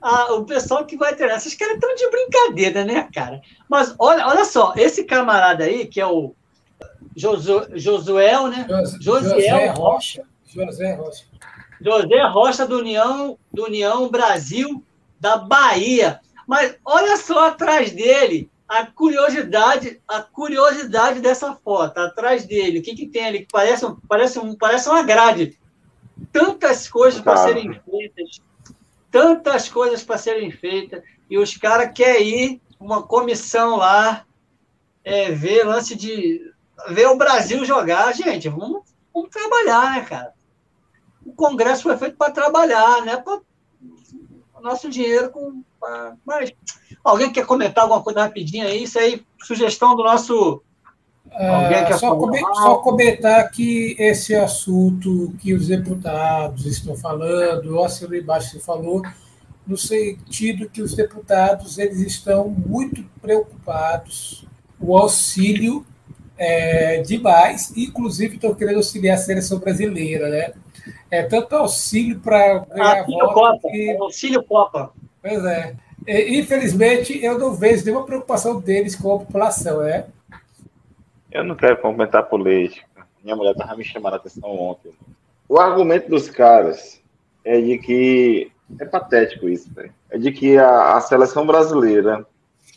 [0.03, 1.37] a, o pessoal que vai treinar.
[1.37, 3.41] Esses caras estão de brincadeira, né, cara?
[3.69, 6.35] Mas olha, olha só, esse camarada aí, que é o
[7.17, 8.67] Josu, Josuel, né?
[9.01, 10.23] José Rocha.
[10.47, 11.25] José Rocha.
[11.81, 14.83] José Rocha do União, do União Brasil
[15.19, 16.21] da Bahia.
[16.47, 22.95] Mas olha só atrás dele, a curiosidade, a curiosidade dessa foto, atrás dele, o que,
[22.95, 23.47] que tem ali?
[23.51, 25.59] Parece, parece, um, parece uma grade.
[26.33, 28.41] Tantas coisas para serem feitas,
[29.11, 34.25] tantas coisas para serem feitas, e os caras querem ir uma comissão lá
[35.05, 36.53] é, ver lance de.
[36.89, 38.15] ver o Brasil jogar.
[38.15, 38.83] Gente, vamos,
[39.13, 40.35] vamos trabalhar, né, cara?
[41.25, 43.17] O Congresso foi feito para trabalhar, né?
[43.17, 43.41] Para
[44.61, 45.63] nosso dinheiro com.
[45.79, 46.53] Pra, mas
[47.03, 48.83] alguém quer comentar alguma coisa rapidinho aí?
[48.83, 50.63] Isso aí, sugestão do nosso.
[51.33, 58.17] É, só, comentar, só, comentar que esse assunto que os deputados estão falando, o Assilo
[58.17, 59.03] embaixo falou,
[59.67, 64.45] no sentido que os deputados eles estão muito preocupados
[64.81, 65.85] o auxílio
[66.37, 70.53] é, demais, inclusive estão querendo auxiliar a seleção brasileira, né?
[71.11, 73.69] É tanto auxílio para ganhar auxílio voto Copa.
[73.69, 73.97] Que...
[73.99, 74.93] Auxílio Copa.
[75.21, 75.75] Pois é.
[76.07, 80.07] E, infelizmente, eu não vejo nenhuma preocupação deles com a população, né?
[81.31, 82.87] Eu não quero comentar política.
[83.23, 84.93] Minha mulher estava me chamando a atenção ontem.
[85.49, 87.01] O argumento dos caras
[87.45, 89.93] é de que é patético isso, véio.
[90.11, 92.27] é de que a, a seleção brasileira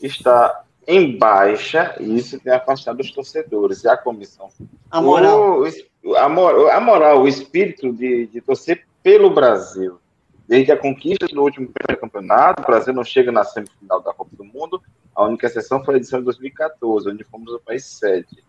[0.01, 4.49] está em baixa, e isso tem afastado os torcedores e a comissão.
[4.91, 5.61] A moral.
[6.03, 9.99] O, a, a, moral, o espírito de, de torcer pelo Brasil.
[10.47, 14.43] Desde a conquista do último campeonato, o Brasil não chega na semifinal da Copa do
[14.43, 14.81] Mundo.
[15.15, 18.43] A única exceção foi a edição de 2014, onde fomos o país sede.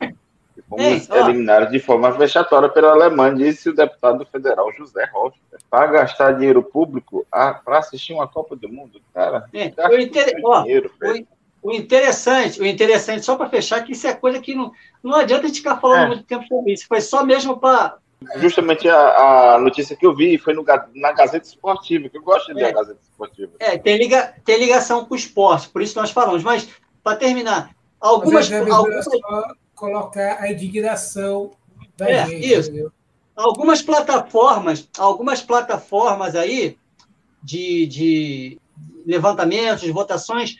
[0.56, 5.36] E fomos Ei, eliminados de forma vexatória pela Alemanha, disse o deputado federal José Rocha.
[5.68, 9.46] Para gastar dinheiro público para assistir uma Copa do Mundo, cara.
[9.52, 10.32] É, eu inter...
[10.44, 10.90] Ó, dinheiro,
[11.64, 14.70] o interessante, o interessante, só para fechar, que isso é coisa que não,
[15.02, 16.06] não adianta a gente ficar falando é.
[16.08, 16.86] muito tempo sobre isso.
[16.86, 17.96] Foi só mesmo para.
[18.36, 20.64] Justamente a, a, notícia que eu vi foi no,
[20.94, 22.68] na Gazeta Esportiva, que eu gosto de ler é.
[22.68, 23.52] a Gazeta Esportiva.
[23.58, 26.42] É, tem, liga, tem ligação com o esporte, por isso nós falamos.
[26.42, 26.68] Mas,
[27.02, 27.70] para terminar,
[28.00, 28.50] algumas.
[28.52, 29.06] algumas...
[29.74, 31.52] colocar a indignação
[31.96, 32.52] da é, gente.
[32.52, 32.70] Isso.
[32.70, 32.92] Entendeu?
[33.36, 36.78] Algumas plataformas, algumas plataformas aí
[37.42, 38.60] de, de
[39.04, 40.56] levantamentos, votações,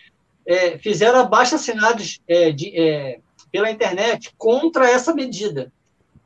[0.47, 5.73] é, fizeram abaixo assinados é, de, é, pela internet contra essa medida.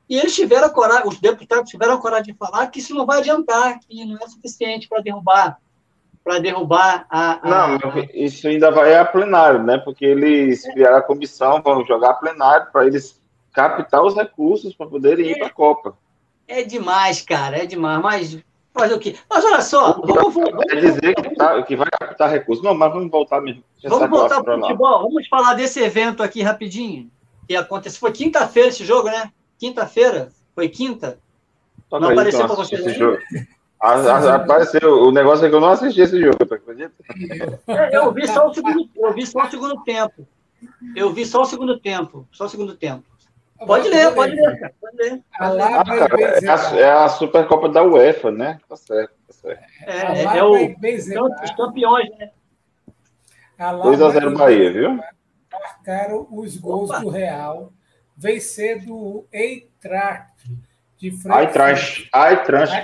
[0.09, 3.78] E eles tiveram coragem, os deputados tiveram coragem de falar que isso não vai adiantar,
[3.80, 5.59] que não é suficiente para derrubar
[6.24, 7.78] para derrubar a, a, Não,
[8.12, 9.78] isso ainda vai a plenário, né?
[9.78, 13.18] Porque eles criaram a comissão, vão jogar a plenário para eles
[13.50, 15.96] captar os recursos para poderem ir para a Copa.
[16.46, 18.02] É demais, cara, é demais.
[18.02, 18.44] Mas
[18.78, 19.16] Fazer o quê?
[19.28, 22.62] Mas olha só, vamos, vamos, Quer dizer que, tá, que vai captar recursos.
[22.62, 23.64] Não, mas vamos voltar mesmo.
[23.82, 25.02] Vamos voltar para o futebol.
[25.02, 27.11] Vamos falar desse evento aqui rapidinho.
[27.48, 27.98] Que aconteceu.
[27.98, 29.32] Foi quinta-feira esse jogo, né?
[29.59, 30.30] Quinta-feira?
[30.54, 31.18] Foi quinta?
[31.90, 32.76] Só não apareceu para você.
[32.76, 33.18] Esse jogo.
[33.80, 35.02] Apareceu.
[35.02, 36.92] O negócio é que eu não assisti esse jogo, tu acredita?
[37.66, 40.26] É, eu vi só o segundo, eu vi só o segundo tempo.
[40.96, 42.26] Eu vi só o segundo tempo.
[42.32, 43.04] Só o segundo tempo.
[43.66, 44.74] Pode ler, pode ler, cara.
[44.80, 45.22] Pode ler.
[45.40, 48.61] Ah, cara, é, a, é a Supercopa da UEFA, né?
[48.68, 49.64] Tá certo, tá certo.
[49.84, 52.30] É, é, é o, os campeões, né?
[53.59, 55.00] 2x0 Bahia, viu?
[55.52, 57.00] Marcaram os gols Opa.
[57.00, 57.72] do Real,
[58.18, 60.26] vencendo o Eintracht
[60.98, 62.10] de Frankfurt.
[62.12, 62.76] Eintracht.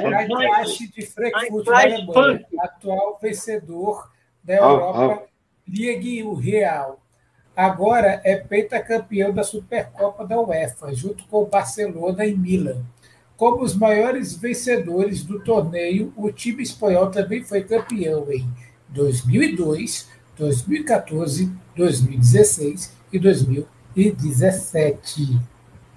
[0.94, 2.46] De Frankfurt, na Alemanha.
[2.60, 4.10] Atual vencedor
[4.42, 5.26] da Europa.
[5.66, 7.00] Ligue o Real.
[7.56, 12.84] Agora é pentacampeão da Supercopa da UEFA, junto com o Barcelona e Milan.
[13.36, 18.48] Como os maiores vencedores do torneio, o time espanhol também foi campeão em
[18.88, 23.18] 2002, 2014, 2016 e
[23.94, 25.38] 2017.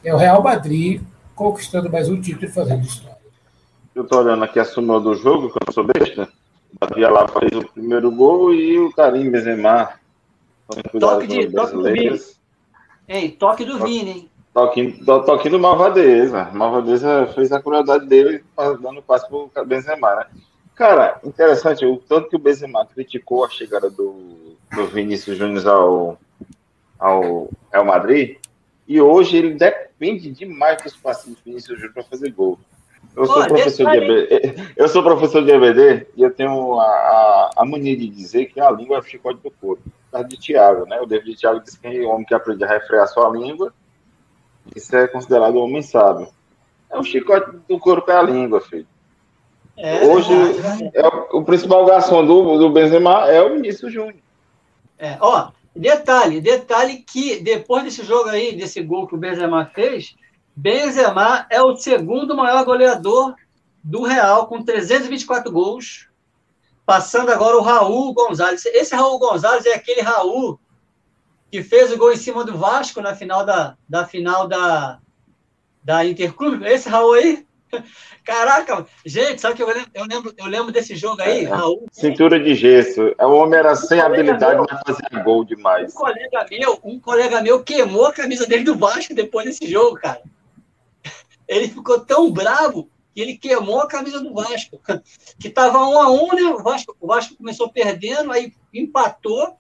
[0.04, 1.02] É o Real Madrid
[1.36, 3.18] conquistando mais um título e fazendo história.
[3.94, 6.30] Eu estou olhando aqui a súmula do jogo, que eu sou besta.
[6.72, 9.90] O Bahia lá fez o primeiro gol e o Karim Benzema
[11.00, 12.20] Toque de toque do Vini.
[13.08, 14.30] Ei, toque do Vini, hein?
[14.54, 16.50] Toque, toque do Malvadeza.
[16.52, 18.44] Malvadeza fez a crueldade dele
[18.82, 20.26] dando passe pro Benzema, né?
[20.76, 26.20] Cara, interessante, o tanto que o Benzema criticou a chegada do, do Vinícius Júnior ao,
[27.00, 28.38] ao Real Madrid,
[28.88, 32.60] e hoje ele depende demais dos passes do Vinícius Júnior para fazer gol.
[33.16, 36.86] Eu sou, Pô, professor de EBD, eu sou professor de EBD e eu tenho a,
[36.86, 39.84] a, a, mania de dizer que a língua é o chicote do corpo.
[40.28, 41.00] De Tiago, né?
[41.00, 43.72] O David Tiago diz que o homem que aprende a refrear sua língua,
[44.76, 46.30] isso é considerado um homem sábio.
[46.90, 48.88] É o chicote do corpo é a língua, filho.
[49.78, 50.34] É, Hoje,
[50.94, 54.16] é, é o, o, principal garçom do, do Benzema é o Vinícius Júnior.
[54.98, 60.16] É, ó, detalhe, detalhe que depois desse jogo aí, desse gol que o Benzema fez,
[60.56, 63.36] Benzema é o segundo maior goleador
[63.84, 66.10] do Real com 324 gols.
[66.86, 68.66] Passando agora o Raul Gonzalez.
[68.66, 70.60] Esse Raul Gonzalez é aquele Raul
[71.52, 75.00] que fez o gol em cima do Vasco na final da, da final da,
[75.84, 76.66] da Interclube.
[76.66, 77.47] Esse Raul aí?
[78.24, 81.86] Caraca, gente, sabe que eu lembro, eu lembro, eu lembro desse jogo aí, é, Raul?
[81.92, 83.14] Cintura de gesso.
[83.20, 85.94] O homem era sem habilidade, meu, mas fazia gol demais.
[85.94, 89.96] Um colega meu, um colega meu queimou a camisa dele do Vasco depois desse jogo,
[89.96, 90.22] cara.
[91.48, 94.80] Ele ficou tão bravo que ele queimou a camisa do Vasco.
[95.40, 96.44] Que tava um a um, né?
[96.44, 99.56] O Vasco, o Vasco começou perdendo, aí empatou.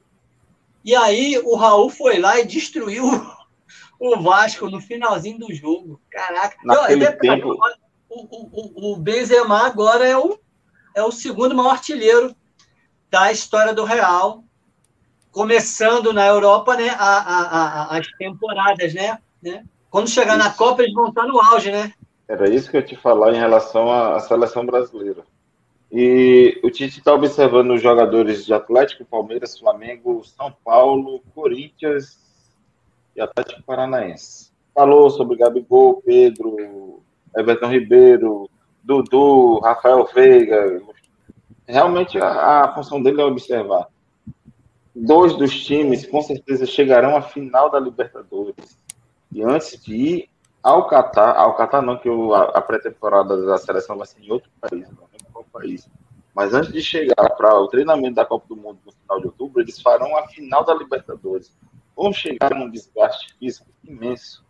[0.83, 3.05] E aí o Raul foi lá e destruiu
[3.99, 6.01] o Vasco no finalzinho do jogo.
[6.09, 6.57] Caraca.
[6.63, 7.57] Naquele Não, tempo...
[8.09, 10.39] o, o, o Benzema agora é o,
[10.95, 12.35] é o segundo maior artilheiro
[13.09, 14.43] da história do Real.
[15.31, 16.89] Começando na Europa, né?
[16.89, 17.41] A, a,
[17.93, 19.19] a, as temporadas, né?
[19.41, 19.63] né?
[19.89, 20.47] Quando chegar isso.
[20.47, 21.93] na Copa, eles vão estar no auge, né?
[22.27, 25.23] Era isso que eu te falar em relação à, seleção brasileira.
[25.91, 32.19] E o Tite está observando os jogadores de Atlético, Palmeiras, Flamengo, São Paulo, Corinthians
[33.15, 34.51] e Atlético Paranaense.
[34.75, 37.01] Falou sobre Gabigol, Pedro,
[37.37, 38.49] Everton Ribeiro,
[38.83, 40.81] Dudu, Rafael Veiga.
[41.67, 43.87] Realmente a, a função dele é observar.
[44.95, 48.77] Dois dos times com certeza chegarão à final da Libertadores.
[49.31, 50.29] E antes de ir
[50.63, 54.89] ao Catar, ao Catar não, que a, pré-temporada da seleção vai ser em outro país,
[54.89, 55.87] não lembro qual país.
[56.33, 59.61] Mas antes de chegar para o treinamento da Copa do Mundo no final de outubro,
[59.61, 61.55] eles farão a final da Libertadores.
[61.95, 64.45] Vão chegar num desgaste físico imenso.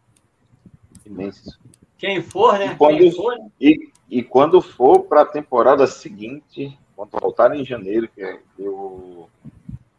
[1.05, 1.57] Imenso.
[1.97, 2.73] Quem for, né?
[2.73, 3.47] E quando, Quem for, né?
[3.59, 8.67] E, e quando for para a temporada seguinte, quando voltar em janeiro, que, é, que
[8.67, 9.27] o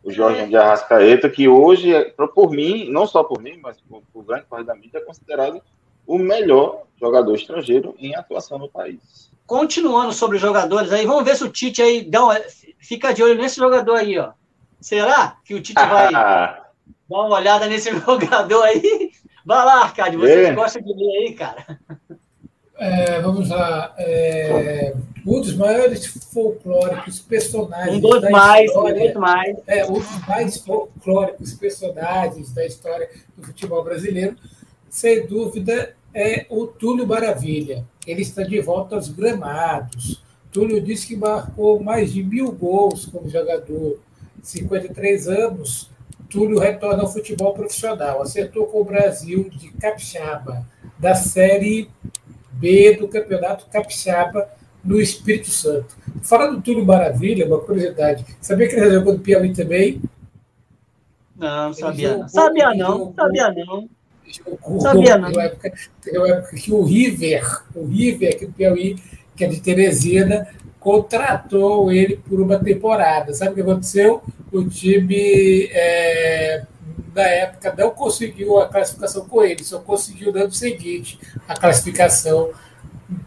[0.08, 1.92] o Jorge de Arrascaeta, que hoje,
[2.34, 5.60] por mim, não só por mim, mas por, por grande parte da mídia, é considerado
[6.06, 9.30] o melhor jogador estrangeiro em atuação no país.
[9.46, 12.40] Continuando sobre os jogadores aí, vamos ver se o Tite aí dá uma,
[12.78, 14.32] fica de olho nesse jogador aí, ó.
[14.80, 16.72] Será que o Tite vai dar
[17.06, 19.10] uma olhada nesse jogador aí?
[19.48, 20.52] Vai lá, Arcade, você é.
[20.52, 21.80] gosta de ler aí, cara.
[22.76, 23.94] É, vamos lá.
[23.96, 24.94] É,
[25.26, 27.96] um dos maiores folclóricos personagens.
[27.96, 29.56] Um dos mais, história, um dos mais.
[29.66, 34.36] É, um dos mais folclóricos personagens da história do futebol brasileiro,
[34.90, 37.86] sem dúvida, é o Túlio Maravilha.
[38.06, 40.22] Ele está de volta aos gramados.
[40.52, 43.98] Túlio disse que marcou mais de mil gols como jogador.
[44.42, 45.90] 53 anos,
[46.28, 48.22] Túlio retorna ao futebol profissional.
[48.22, 50.66] Acertou com o Brasil de Capixaba,
[50.98, 51.88] da Série
[52.52, 54.48] B do Campeonato Capixaba
[54.84, 55.96] no Espírito Santo.
[56.22, 58.24] Falando do Túlio Maravilha, uma curiosidade.
[58.40, 60.02] Sabia que ele jogou no Piauí também?
[61.36, 62.10] Não, sabia.
[62.10, 63.88] Jogou, sabia não, jogou, sabia não.
[64.26, 65.28] Jogou, sabia não.
[65.40, 65.72] Época,
[66.12, 68.96] uma época que o River, o River aqui do Piauí,
[69.36, 70.48] que é de Teresina,
[70.88, 73.34] contratou ele por uma temporada.
[73.34, 74.22] Sabe o que aconteceu?
[74.50, 76.64] O time, é,
[77.14, 82.52] na época, não conseguiu a classificação com ele, só conseguiu no ano seguinte a classificação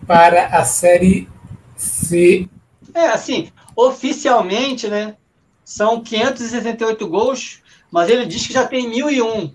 [0.07, 1.29] para a Série
[1.75, 2.49] C.
[2.95, 5.15] É, assim, oficialmente, né,
[5.63, 9.53] são 568 gols, mas ele diz que já tem 1.001.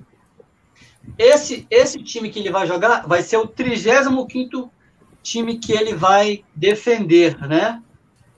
[1.18, 4.70] Esse, esse time que ele vai jogar vai ser o 35
[5.24, 7.82] time que ele vai defender, né?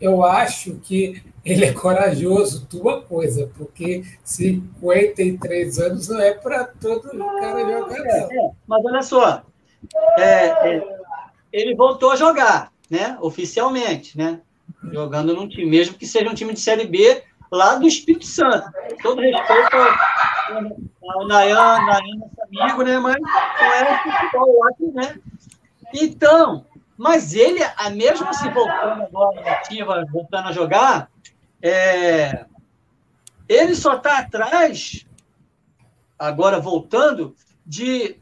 [0.00, 7.08] Eu acho que ele é corajoso, tua coisa, porque 53 anos não é para todo
[7.08, 8.06] cara jogar.
[8.06, 9.42] É, é, mas olha só,
[10.18, 10.98] é, é,
[11.52, 14.40] ele voltou a jogar né, oficialmente, né,
[14.92, 18.70] jogando num time, mesmo que seja um time de Série B lá do Espírito Santo.
[19.02, 19.76] Todo respeito
[20.52, 25.18] ao, ao Nayan, Nayan, nosso amigo, né, mas não é o futebol lá, né.
[25.94, 26.66] Então,
[26.98, 27.60] mas ele,
[27.94, 31.08] mesmo se voltando agora ativa, voltando a jogar,
[31.62, 32.44] é,
[33.48, 35.06] ele só está atrás,
[36.18, 38.16] agora voltando, de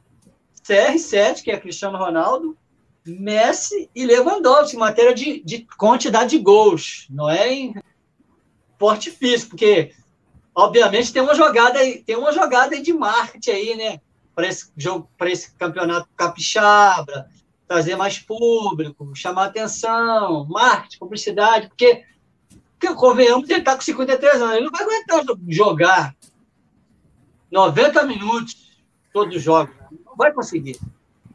[0.63, 2.55] CR7, que é Cristiano Ronaldo,
[3.07, 7.75] Messi e Lewandowski, em matéria de, de quantidade de gols, não é em
[8.77, 9.93] porte físico, porque
[10.55, 14.01] obviamente tem uma jogada aí, tem uma jogada de marketing aí, né?
[14.35, 17.27] Para esse jogo, para esse campeonato capixaba,
[17.67, 22.05] trazer mais público, chamar atenção, marketing, publicidade, porque,
[22.79, 26.15] porque convenhamos, ele está com 53 anos, ele não vai aguentar jogar
[27.51, 28.81] 90 minutos
[29.13, 30.79] todos os jogos, não vai conseguir.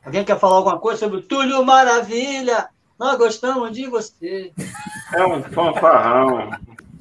[0.04, 2.70] Alguém quer falar alguma coisa sobre o Túlio Maravilha?
[2.98, 4.52] Nós gostamos de você.
[5.14, 6.50] É um fanfarrão.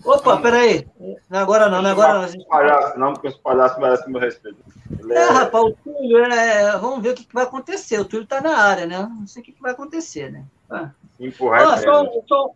[0.04, 0.86] Opa, peraí.
[1.28, 2.28] Não é agora não, não é agora não.
[2.28, 2.46] Gente...
[2.46, 4.58] Palhaço, não, porque os palhaços merecem meu respeito.
[4.98, 6.78] Ele é, é, rapaz, o Túlio, é...
[6.78, 7.98] vamos ver o que vai acontecer.
[7.98, 8.98] O Túlio está na área, né?
[8.98, 10.44] Não sei o que vai acontecer, né?
[10.70, 10.90] Ah.
[11.18, 12.50] Empurrar Ah, é só, só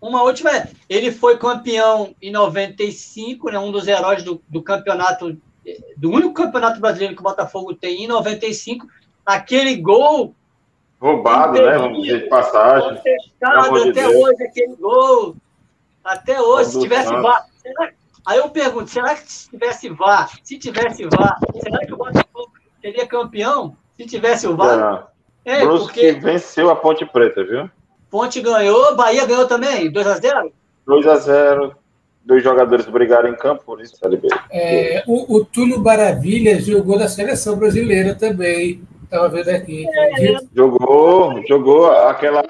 [0.00, 0.50] uma última.
[0.88, 5.36] Ele foi campeão em 95, né, um dos heróis do, do campeonato,
[5.96, 8.86] do único campeonato brasileiro que o Botafogo tem em 95.
[9.24, 10.34] Aquele gol
[11.00, 11.76] Roubado, né?
[11.76, 12.96] Vamos dizer de passagem.
[12.96, 15.36] Contestado de até hoje, aquele gol.
[16.06, 17.12] Até hoje, se tivesse.
[17.12, 17.46] VAR.
[17.62, 17.90] será-
[18.26, 22.50] Aí eu pergunto, será que se tivesse VAR, se tivesse VAR, será que o Botafogo
[22.80, 23.76] seria campeão?
[23.96, 25.08] Se tivesse o VAR?
[25.44, 27.70] É, Brusque porque venceu a Ponte Preta, viu?
[28.10, 30.50] Ponte ganhou, Bahia ganhou também, 2x0.
[30.86, 31.74] 2 a 0
[32.24, 34.26] Dois jogadores brigaram em campo, por isso, Série B.
[34.50, 38.82] É, o, o Túlio Maravilha jogou na seleção brasileira também.
[39.04, 39.86] Estava vendo aqui.
[39.88, 40.48] acredito.
[40.52, 42.42] Jogou, jogou aquela,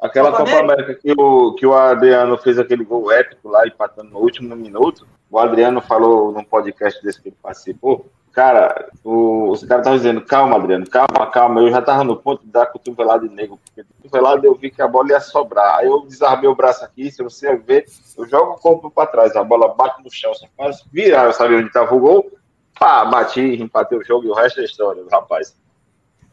[0.00, 4.10] aquela Copa Copa, América, que, o, que o Adriano fez aquele gol épico lá, empatando
[4.10, 5.06] no último minuto.
[5.30, 8.06] O Adriano falou num podcast desse que ele participou.
[8.32, 11.60] Cara, o- os caras estavam dizendo, calma, Adriano, calma, calma.
[11.62, 14.82] Eu já tava no ponto de dar cotovelada de nego, porque cotovelada eu vi que
[14.82, 15.78] a bola ia sobrar.
[15.78, 17.86] Aí eu desarmei o braço aqui, se você ver,
[18.16, 21.32] eu jogo o corpo para trás, a bola bate no chão, só faz virar, eu
[21.32, 22.30] sabia onde estava o gol.
[22.78, 25.56] Pá, bati, empatei o jogo e o resto é história, rapaz.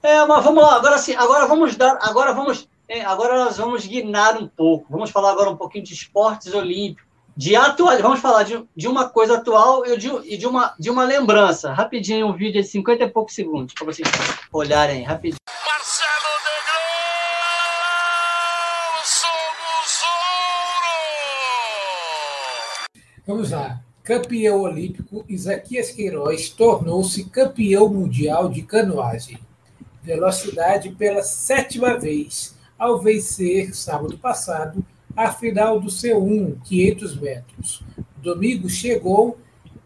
[0.03, 2.67] É, mas vamos lá, agora sim, agora vamos dar, agora vamos,
[3.05, 4.87] agora nós vamos guinar um pouco.
[4.89, 9.09] Vamos falar agora um pouquinho de esportes olímpicos, de atual, vamos falar de, de uma
[9.09, 11.73] coisa atual e de, e de uma de uma lembrança.
[11.73, 14.07] Rapidinho, um vídeo de 50 e poucos segundos, para vocês
[14.51, 15.39] olharem rapidinho.
[15.65, 16.83] Marcelo Negrão!
[19.03, 20.93] Somos ouro!
[23.25, 23.81] Vamos lá.
[24.03, 29.39] Campeão olímpico, Isaquias Queiroz tornou-se campeão mundial de canoagem.
[30.03, 32.53] Velocidade pela sétima vez,
[32.83, 37.83] ao vencer, sábado passado, a final do C1, 500 metros.
[38.17, 39.37] Domingo chegou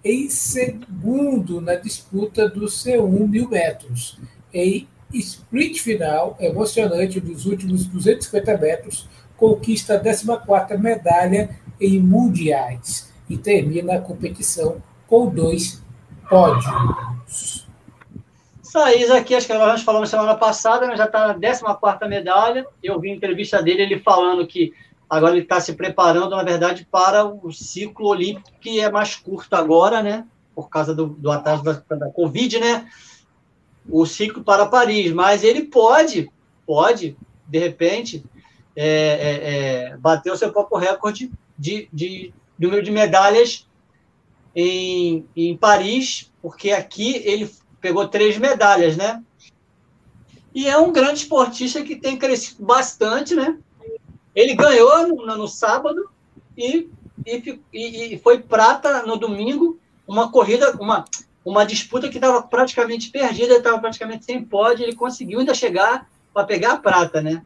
[0.04, 4.20] em segundo na disputa do C1 mil metros.
[4.52, 13.38] Em sprint final emocionante dos últimos 250 metros, conquista a 14ª medalha em mundiais e
[13.38, 15.84] termina a competição com dois
[16.28, 17.67] pódios.
[18.68, 22.68] Isso aí, Isaquias, que nós falamos semana passada, né, já está na 14 medalha.
[22.84, 24.74] Eu vi entrevista dele, ele falando que
[25.10, 29.56] agora ele está se preparando, na verdade, para o ciclo olímpico, que é mais curto
[29.56, 30.28] agora, né?
[30.54, 32.90] Por causa do, do atraso da, da Covid, né?
[33.90, 35.14] O ciclo para Paris.
[35.14, 36.30] Mas ele pode,
[36.66, 37.16] pode,
[37.48, 38.22] de repente,
[38.76, 43.66] é, é, é, bater o seu próprio recorde de, de número de medalhas
[44.54, 47.50] em, em Paris, porque aqui ele
[47.80, 49.24] pegou três medalhas, né?
[50.54, 53.58] E é um grande esportista que tem crescido bastante, né?
[54.34, 56.10] Ele ganhou no, no sábado
[56.58, 56.90] e,
[57.26, 61.06] e, e foi prata no domingo, uma corrida, uma,
[61.46, 66.46] uma disputa que estava praticamente perdida, estava praticamente sem pódio, ele conseguiu ainda chegar para
[66.46, 67.44] pegar a prata, né?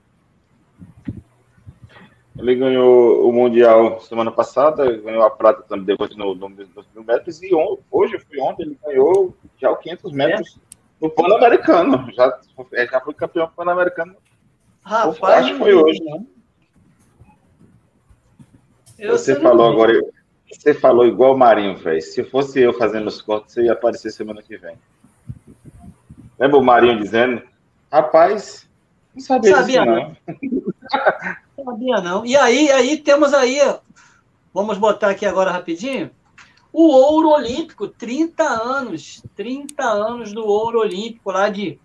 [2.38, 7.04] Ele ganhou o Mundial semana passada, ganhou a prata também depois no, no, nos mil
[7.04, 10.60] metros, e on, hoje, foi ontem, ele ganhou já o 500 metros
[11.00, 12.12] no Pan-Americano.
[12.12, 12.40] Já,
[12.74, 14.16] é, já foi campeão Pan-Americano.
[14.84, 16.26] Rapaz, Acho que foi hoje, né?
[18.98, 19.74] eu Você falou não.
[19.74, 20.02] agora,
[20.52, 22.02] você falou igual o Marinho, velho.
[22.02, 24.76] Se fosse eu fazendo os cortes, você ia aparecer semana que vem.
[26.40, 27.44] Lembra o Marinho dizendo?
[27.92, 28.68] Rapaz,
[29.14, 30.18] não sabia, Sabia, disso, não.
[31.58, 32.26] Não sabia, não.
[32.26, 33.60] E aí, aí temos aí,
[34.54, 36.10] vamos botar aqui agora rapidinho,
[36.74, 41.78] o ouro olímpico, 30 anos, 30 anos do ouro olímpico lá de,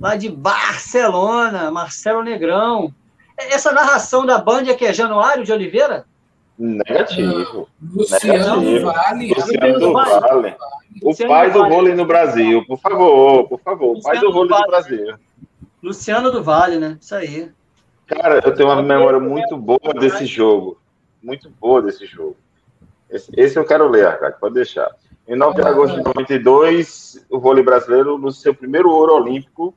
[0.00, 2.92] lá de Barcelona, Marcelo Negrão.
[3.36, 6.06] Essa narração da Band é que é Januário de Oliveira?
[6.58, 7.68] Negativo.
[7.82, 8.92] Luciano Negativo.
[8.92, 9.34] Vale.
[9.34, 10.56] Luciano do Vale.
[11.02, 11.74] O Luciano pai do Vale.
[11.74, 13.96] vôlei no Brasil, por favor, por favor.
[13.96, 14.62] O pai Luciano do vôlei Vale.
[14.62, 15.14] no Brasil.
[15.82, 16.98] Luciano do Vale, né?
[17.00, 17.50] Isso aí.
[18.06, 20.78] Cara, eu tenho uma memória muito boa desse jogo.
[21.22, 22.36] Muito boa desse jogo.
[23.12, 24.90] Esse, esse eu quero ler, Arcade, pode deixar.
[25.28, 29.74] Em 9 de agosto de 92, o vôlei brasileiro, no seu primeiro ouro olímpico,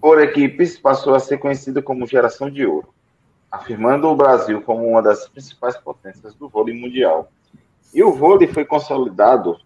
[0.00, 2.94] por equipes, passou a ser conhecida como geração de ouro,
[3.50, 7.32] afirmando o Brasil como uma das principais potências do vôlei mundial.
[7.92, 9.58] E o vôlei foi consolidado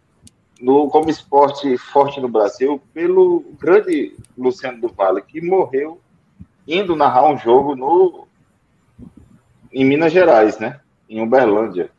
[0.58, 6.00] no, como esporte forte no Brasil pelo grande Luciano do Vale, que morreu
[6.66, 8.26] indo narrar um jogo no,
[9.70, 10.80] em Minas Gerais, né?
[11.10, 11.90] Em Uberlândia.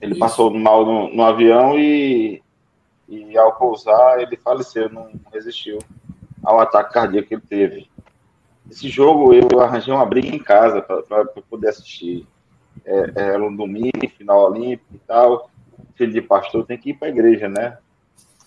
[0.00, 0.20] Ele Isso.
[0.20, 2.42] passou mal no, no avião e,
[3.08, 5.78] e ao pousar ele faleceu, não resistiu
[6.42, 7.90] ao ataque cardíaco que ele teve.
[8.70, 12.26] Esse jogo eu arranjei uma briga em casa para poder assistir.
[12.84, 15.50] É, era um domingo, final olímpico e tal.
[15.94, 17.78] Filho de pastor tem que ir para a igreja, né?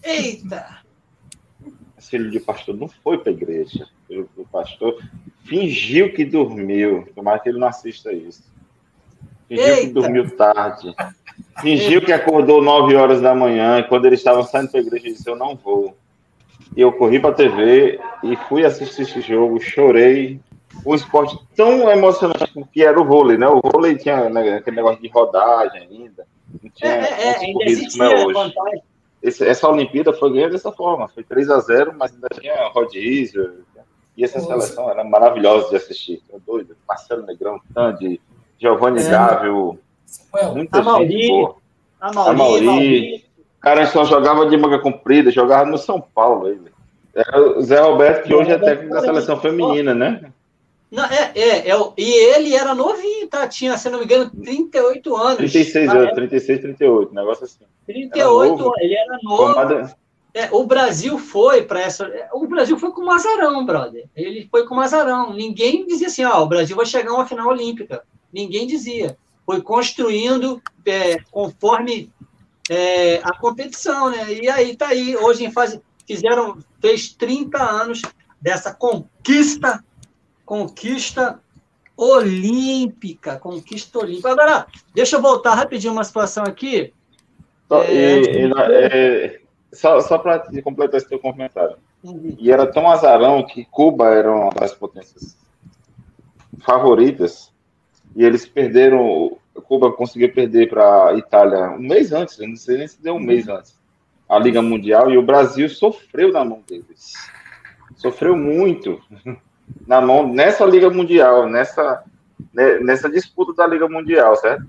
[0.04, 0.88] Eita!
[2.00, 3.88] filho de pastor não foi para a igreja.
[4.10, 5.04] O pastor
[5.44, 7.08] fingiu que dormiu.
[7.14, 8.44] Tomara que ele não assista isso.
[9.48, 9.82] Fingiu Eita.
[9.82, 10.96] que dormiu tarde.
[11.62, 13.80] Fingiu que acordou 9 horas da manhã.
[13.80, 15.96] E quando eles estavam saindo para a igreja, disse: Eu não vou.
[16.76, 19.60] E eu corri para a TV e fui assistir esse jogo.
[19.60, 20.40] Chorei.
[20.86, 23.48] Um esporte tão emocionante que era o vôlei, né?
[23.48, 26.28] O vôlei tinha né, aquele negócio de rodagem ainda.
[26.62, 28.54] Não tinha é, é, é ainda existia como é hoje.
[29.24, 31.08] Essa Olimpíada foi ganha dessa forma.
[31.08, 33.66] Foi 3 a 0 mas ainda tinha rodízio.
[34.16, 34.52] E essa Nossa.
[34.52, 36.22] seleção era maravilhosa de assistir.
[36.46, 36.76] Doido.
[36.88, 38.22] Marcelo Negrão, Tandy,
[38.60, 39.10] Giovanni é.
[39.10, 39.80] Gávio,
[40.54, 41.56] muita Amauri, gente boa.
[42.00, 42.68] Amauri, Amauri.
[42.68, 43.26] Amauri.
[43.60, 46.48] Cara, só jogava de manga comprida, jogava no São Paulo.
[46.48, 46.72] Ele.
[47.14, 50.32] É o Zé Roberto, que hoje é técnico da seleção feminina, né?
[50.90, 53.46] Não, é, é, é, e ele era novinho, tá?
[53.48, 55.38] Tinha, se não me engano, 38 anos.
[55.38, 57.66] 36 anos, 36, 38, negócio assim.
[57.86, 59.54] 38 anos, ele era novo.
[59.54, 59.96] Formada...
[60.34, 62.10] É, o Brasil foi para essa.
[62.32, 64.06] O Brasil foi com o azarão, brother.
[64.16, 65.34] Ele foi com o azarão.
[65.34, 68.04] Ninguém dizia assim, ó, o Brasil vai chegar a uma final olímpica.
[68.32, 69.18] Ninguém dizia.
[69.46, 72.12] Foi construindo é, conforme
[72.70, 74.34] é, a competição, né?
[74.34, 75.16] E aí tá aí.
[75.16, 75.82] Hoje em fase.
[76.06, 78.02] Fizeram, fez 30 anos
[78.42, 79.84] dessa conquista,
[80.46, 81.42] conquista
[81.98, 84.32] olímpica, conquista olímpica.
[84.32, 86.94] Agora, deixa eu voltar rapidinho uma situação aqui.
[87.68, 89.42] Só, é, e, e, é,
[89.74, 91.78] só, só para completar esse teu comentário.
[92.04, 92.36] Uhum.
[92.40, 95.36] E era tão azarão que Cuba era uma das potências
[96.60, 97.52] favoritas
[98.18, 99.38] e eles perderam.
[99.64, 103.20] Cuba conseguiu perder para a Itália um mês antes, não sei nem se deu um
[103.20, 103.76] mês antes,
[104.30, 107.14] a Liga Mundial, e o Brasil sofreu na mão deles.
[107.96, 109.02] Sofreu muito
[109.86, 112.04] na mão nessa Liga Mundial, nessa,
[112.54, 114.66] né, nessa disputa da Liga Mundial, certo?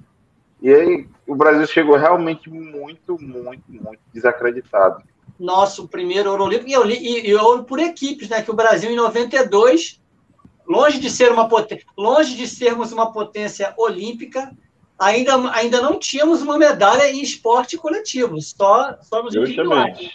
[0.61, 5.03] E aí o Brasil chegou realmente muito, muito, muito desacreditado.
[5.39, 8.43] Nosso primeiro ouro olímpico e, e, e ouro por equipes, né?
[8.43, 10.01] Que o Brasil em 92,
[10.69, 11.49] longe de ser uma
[11.97, 14.51] longe de sermos uma potência olímpica,
[14.99, 20.11] ainda, ainda não tínhamos uma medalha em esporte coletivo, só, só nos individuais.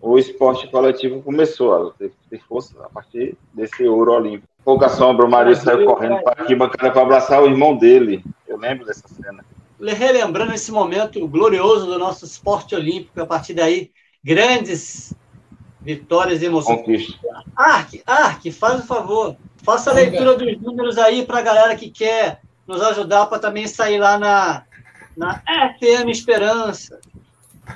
[0.00, 2.12] O esporte coletivo começou a ter,
[2.46, 4.46] força a partir desse ouro olímpico.
[4.64, 8.22] Pouca sombra, o Mário saiu correndo para aqui, para abraçar o irmão dele.
[8.46, 9.44] Eu lembro dessa cena
[9.80, 13.90] relembrando esse momento glorioso do nosso esporte olímpico, a partir daí,
[14.24, 15.14] grandes
[15.86, 17.16] vitórias e emoções.
[17.54, 21.88] Ark, Ark, faz o favor, faça a leitura dos números aí para a galera que
[21.88, 24.64] quer nos ajudar para também sair lá na,
[25.16, 25.40] na
[25.78, 26.98] FM Esperança.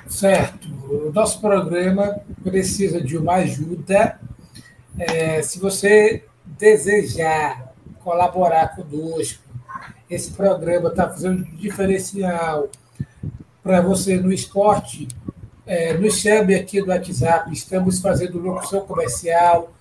[0.07, 0.67] Certo.
[0.89, 4.19] O nosso programa precisa de uma ajuda.
[4.99, 9.41] É, se você desejar colaborar conosco,
[10.09, 12.67] esse programa está fazendo um diferencial
[13.63, 15.07] para você no esporte.
[15.65, 19.71] É, nos chame aqui no WhatsApp, estamos fazendo locução comercial,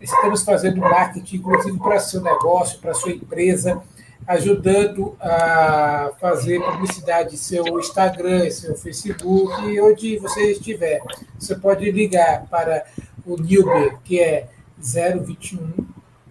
[0.00, 3.82] estamos fazendo marketing, inclusive para seu negócio, para sua empresa,
[4.26, 11.02] ajudando a fazer publicidade seu Instagram, seu Facebook, e onde você estiver.
[11.38, 12.86] Você pode ligar para
[13.26, 14.48] o Nilber, que é
[14.78, 15.74] 021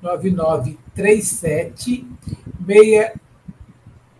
[0.01, 2.07] 9937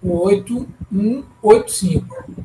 [0.04, 2.37] 8185.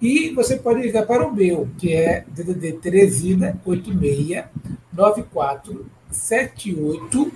[0.00, 4.44] E você pode ligar para o meu, que é DDD Teresina 86
[4.92, 7.32] 94 78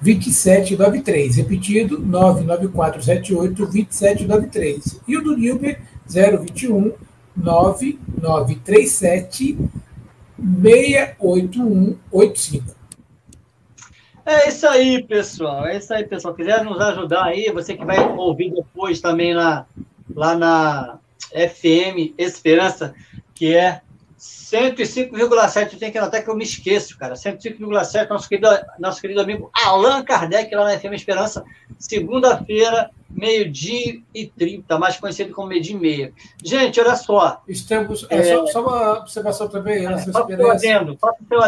[0.00, 1.36] 2793.
[1.36, 5.00] Repetido, 99478 2793.
[5.08, 6.92] E o do Nilber 021
[7.36, 9.58] 9937
[10.38, 12.84] 68185.
[14.26, 15.66] É isso aí, pessoal.
[15.66, 16.34] É isso aí, pessoal.
[16.34, 19.66] Quiser nos ajudar aí, você que vai ouvir depois também na,
[20.14, 20.98] lá na
[21.30, 22.94] FM Esperança,
[23.34, 23.80] que é
[24.24, 25.78] 105,7.
[25.78, 27.14] Tem que anotar que eu me esqueço, cara.
[27.14, 31.44] 105,7, nosso querido, nosso querido amigo Allan Kardec, lá na FM Esperança,
[31.78, 36.12] segunda-feira, meio-dia e 30, mais conhecido como meio-dia e meia.
[36.42, 37.42] Gente, olha só.
[37.46, 38.06] Estamos.
[38.08, 40.98] É, só, só, uma observação também, é, faça o adendo.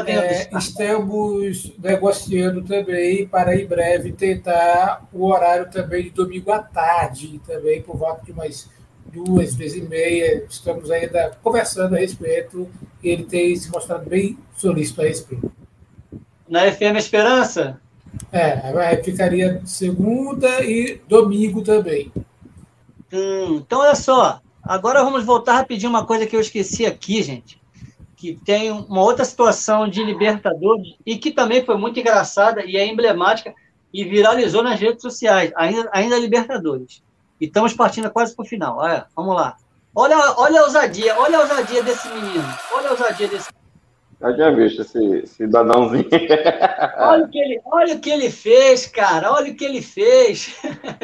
[0.07, 7.41] É, estamos negociando também para em breve tentar o horário também de domingo à tarde,
[7.47, 8.69] também por volta de umas
[9.12, 10.45] duas vezes e meia.
[10.49, 12.69] Estamos ainda conversando a respeito
[13.03, 15.53] e ele tem se mostrado bem solícito a respeito.
[16.49, 17.81] Na FM Esperança?
[18.33, 22.12] É, ficaria segunda e domingo também.
[23.12, 24.41] Hum, então, olha só.
[24.62, 27.61] Agora vamos voltar rapidinho uma coisa que eu esqueci aqui, gente.
[28.16, 32.87] Que tem uma outra situação de Libertadores e que também foi muito engraçada e é
[32.87, 33.55] emblemática
[33.93, 37.03] e viralizou nas redes sociais, ainda, ainda Libertadores.
[37.41, 38.79] E estamos partindo quase para o final.
[38.79, 39.57] Olha, vamos lá.
[39.95, 42.45] Olha, olha a ousadia, olha a ousadia desse menino.
[42.75, 43.49] Olha a ousadia desse
[44.21, 46.07] Já tinha visto esse cidadãozinho.
[46.99, 49.31] Olha o, que ele, olha o que ele fez, cara.
[49.33, 50.57] Olha o que ele fez.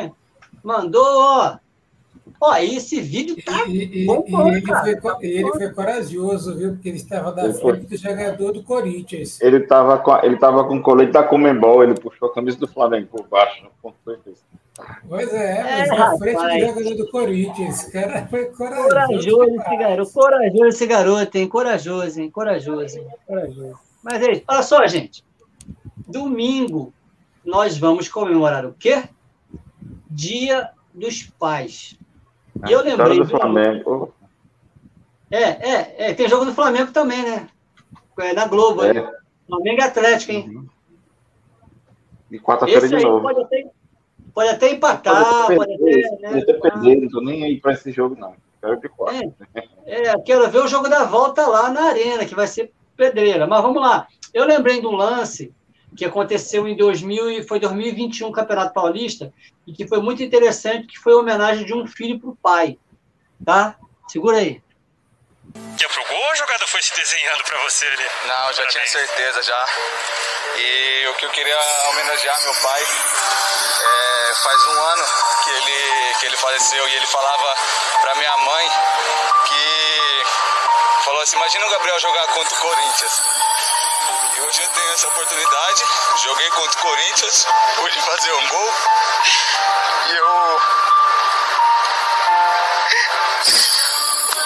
[0.65, 1.57] Mandou, ó.
[2.41, 4.83] Ó, esse vídeo tá E, bom, e ele, cara.
[4.83, 6.73] foi, co- ele foi corajoso, viu?
[6.73, 7.73] Porque ele estava da Ele foi.
[7.75, 9.41] frente do jogador do Corinthians.
[9.41, 12.67] Ele tava com, ele tava com o colete da Comembol, ele puxou a camisa do
[12.67, 13.65] Flamengo por baixo.
[13.81, 14.45] pontou fez.
[15.09, 16.61] Pois é, É, mas na frente rapaz.
[16.61, 17.81] do jogador do Corinthians.
[17.83, 18.89] Esse cara foi corajoso.
[18.89, 21.49] Corajoso esse garoto, corajoso esse garoto, hein?
[21.49, 22.31] Corajoso, hein?
[22.31, 23.07] Corajoso, hein?
[23.27, 23.79] Corajoso.
[24.03, 24.43] Mas é isso.
[24.49, 25.25] Olha só, gente.
[26.09, 26.93] Domingo
[27.45, 29.05] nós vamos comemorar o quê?
[30.11, 31.97] Dia dos Pais.
[32.67, 33.19] E eu Vitória lembrei.
[33.19, 34.15] do Flamengo.
[35.31, 36.15] É, é, é.
[36.15, 37.49] Tem jogo do Flamengo também, né?
[38.21, 38.85] É na Globo.
[38.85, 38.93] É.
[38.95, 39.11] né?
[39.47, 40.69] Flamengo e Atlético, hein?
[42.31, 43.23] E quarta-feira de novo.
[43.23, 43.65] pode até,
[44.35, 45.93] pode até empatar, Pode pode até até.
[45.93, 46.29] perder, né?
[46.31, 48.35] pode até perder, não tô nem aí pra esse jogo, não.
[48.61, 49.35] Quero de quatro.
[49.85, 53.47] É, quero ver o jogo da volta lá na arena, que vai ser pedreira.
[53.47, 54.07] Mas vamos lá.
[54.33, 55.53] Eu lembrei de um lance
[55.97, 59.33] que aconteceu em 2000 e foi 2021 Campeonato Paulista
[59.67, 62.79] e que foi muito interessante, que foi a homenagem de um filho para o pai,
[63.45, 63.77] tá?
[64.09, 64.63] Segura aí.
[65.77, 65.89] Que é
[66.23, 68.11] ou o jogador foi se desenhando pra você ali?
[68.25, 68.91] Não, já tinha Parabéns.
[68.91, 69.67] certeza já.
[70.57, 71.59] E o que eu queria
[71.89, 75.07] homenagear meu pai é, faz um ano
[75.45, 77.57] que ele, que ele faleceu e ele falava
[78.03, 78.71] pra minha mãe
[79.47, 80.25] que
[81.05, 83.23] falou assim, imagina o Gabriel jogar contra o Corinthians.
[84.37, 85.85] E hoje eu tenho essa oportunidade,
[86.23, 87.47] joguei contra o Corinthians,
[87.77, 88.75] pude fazer um gol.
[90.07, 90.63] E eu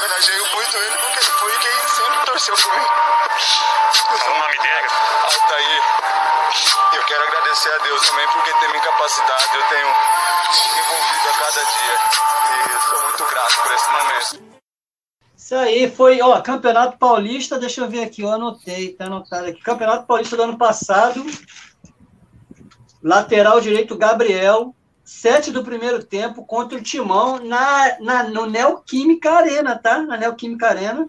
[0.06, 2.86] homenageio muito ele porque ele foi quem sempre torceu por mim.
[4.06, 4.88] O nome dele.
[5.24, 5.82] Altair,
[6.94, 9.88] eu quero agradecer a Deus também porque tem me capacitado, eu tenho
[10.78, 11.94] envolvido a cada dia
[12.54, 14.56] e sou muito grato por esse momento.
[15.36, 19.60] Isso aí foi, ó, Campeonato Paulista, deixa eu ver aqui, eu anotei, tá anotado aqui.
[19.60, 21.24] Campeonato Paulista do ano passado,
[23.02, 24.74] lateral direito Gabriel,
[25.06, 30.02] sete do primeiro tempo contra o Timão na, na, no Neoquímica Arena, tá?
[30.02, 31.08] Na Neoquímica Arena.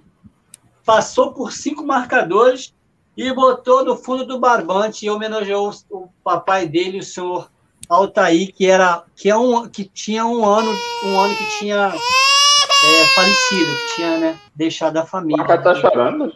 [0.85, 2.75] Passou por cinco marcadores
[3.17, 7.49] e botou no fundo do barbante e homenageou o, o papai dele, o senhor
[7.89, 10.71] Altair, que era que, é um, que tinha um ano,
[11.03, 15.43] um ano que tinha é, falecido, que tinha né, deixado a O família.
[15.43, 16.35] cara tá chorando.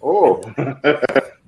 [0.00, 0.40] Ô,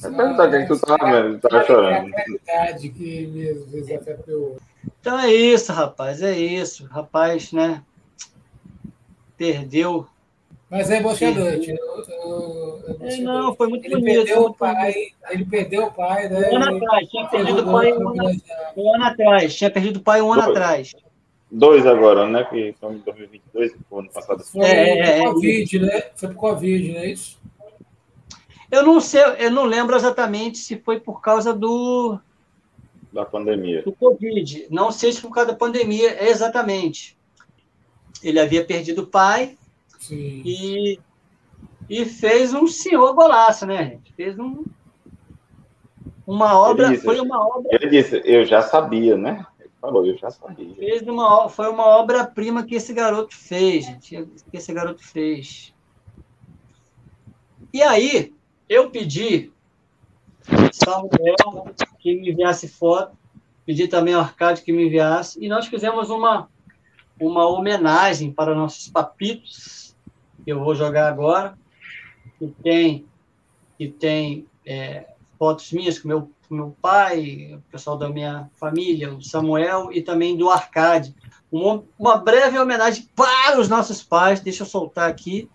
[0.00, 2.14] Quem tu tava vendo, tu tava É chorando.
[2.14, 4.56] a realidade que mesmo desafiou.
[5.00, 6.86] Então é isso, rapaz, é isso.
[6.86, 7.82] Rapaz, né?
[9.36, 10.06] Perdeu.
[10.70, 11.70] Mas é emocionante.
[11.70, 14.14] eu- eu- é É, não, foi muito ele bonito.
[14.16, 14.94] perdeu o muito pai,
[15.30, 16.50] ele perdeu o pai, né?
[16.52, 18.32] Um ano Ele atrás, tinha perdido o pai um ano,
[18.76, 19.54] um ano atrás.
[19.56, 20.56] Tinha perdido o pai um ano Dois.
[20.56, 20.94] atrás.
[21.50, 22.44] Dois agora, né?
[22.44, 24.44] Que estão em 2022, o ano passado.
[24.44, 25.22] Foi É, é, é.
[25.22, 26.02] pro Covid, né?
[26.14, 27.37] Foi pro Covid, não é isso?
[28.70, 32.18] Eu não sei, eu não lembro exatamente se foi por causa do,
[33.12, 33.82] Da pandemia.
[33.82, 34.66] do Covid.
[34.70, 37.16] Não sei se por causa da pandemia, exatamente.
[38.22, 39.56] Ele havia perdido o pai
[39.98, 40.42] Sim.
[40.44, 40.98] e,
[41.88, 44.12] e fez um senhor golaço, né, gente?
[44.12, 44.64] Fez um,
[46.26, 49.46] uma obra, disse, foi uma obra Ele disse, eu já sabia, né?
[49.58, 50.74] Ele falou, eu já sabia.
[50.74, 54.26] fez uma, foi uma obra-prima que esse garoto fez, gente.
[54.50, 55.72] Que esse garoto fez.
[57.72, 58.34] E aí,
[58.68, 59.50] eu pedi
[60.72, 63.16] Samuel que me enviasse foto,
[63.66, 66.48] pedi também ao Arcade que me enviasse, e nós fizemos uma,
[67.20, 69.96] uma homenagem para nossos papitos,
[70.44, 71.58] que eu vou jogar agora,
[72.38, 73.06] que tem,
[73.76, 75.08] que tem é,
[75.38, 80.36] fotos minhas com meu, meu pai, o pessoal da minha família, o Samuel, e também
[80.36, 81.14] do Arcade.
[81.50, 84.40] Uma, uma breve homenagem para os nossos pais.
[84.40, 85.48] Deixa eu soltar aqui.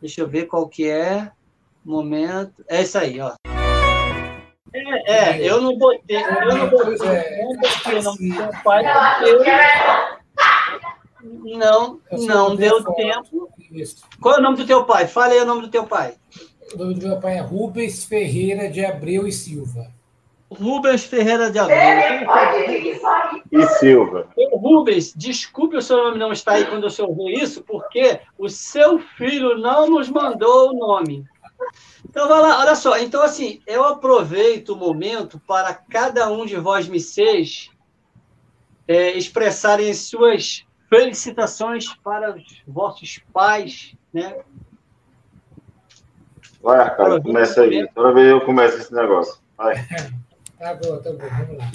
[0.00, 1.30] Deixa eu ver qual que é.
[1.86, 2.62] Momento.
[2.68, 3.32] É isso aí, ó.
[4.74, 7.44] É, é, eu não botei, eu não botei, é.
[7.44, 9.38] não botei o nome do meu pai porque eu
[11.56, 13.48] não, Eu sou não deu tempo.
[14.20, 15.06] Qual é o nome do teu pai?
[15.06, 16.14] Fala aí o nome do teu pai.
[16.74, 19.86] O nome do meu pai é Rubens Ferreira de Abreu e Silva.
[20.50, 21.78] Rubens Ferreira de Abreu.
[23.50, 24.28] E Silva.
[24.52, 28.48] Rubens, desculpe o seu nome não estar aí quando o senhor vê isso, porque o
[28.48, 31.24] seu filho não nos mandou o nome.
[32.08, 32.98] Então, vai lá, olha só.
[32.98, 37.70] Então, assim, eu aproveito o momento para cada um de vós, missês,
[38.86, 44.38] é, expressarem as suas felicitações para os vossos pais, né?
[46.62, 47.88] Vai, Arcado, começa aí.
[47.94, 49.38] Toda vez eu começo esse negócio.
[49.56, 49.76] Vai.
[50.58, 51.70] Tá bom, tá bom, vamos lá.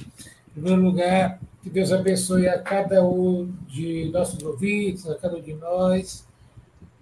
[0.50, 5.42] Em primeiro lugar, Que Deus abençoe a cada um de nossos ouvintes, a cada um
[5.42, 6.28] de nós.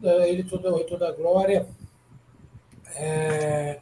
[0.04, 1.66] Ele toda, toda a glória.
[2.96, 3.80] É,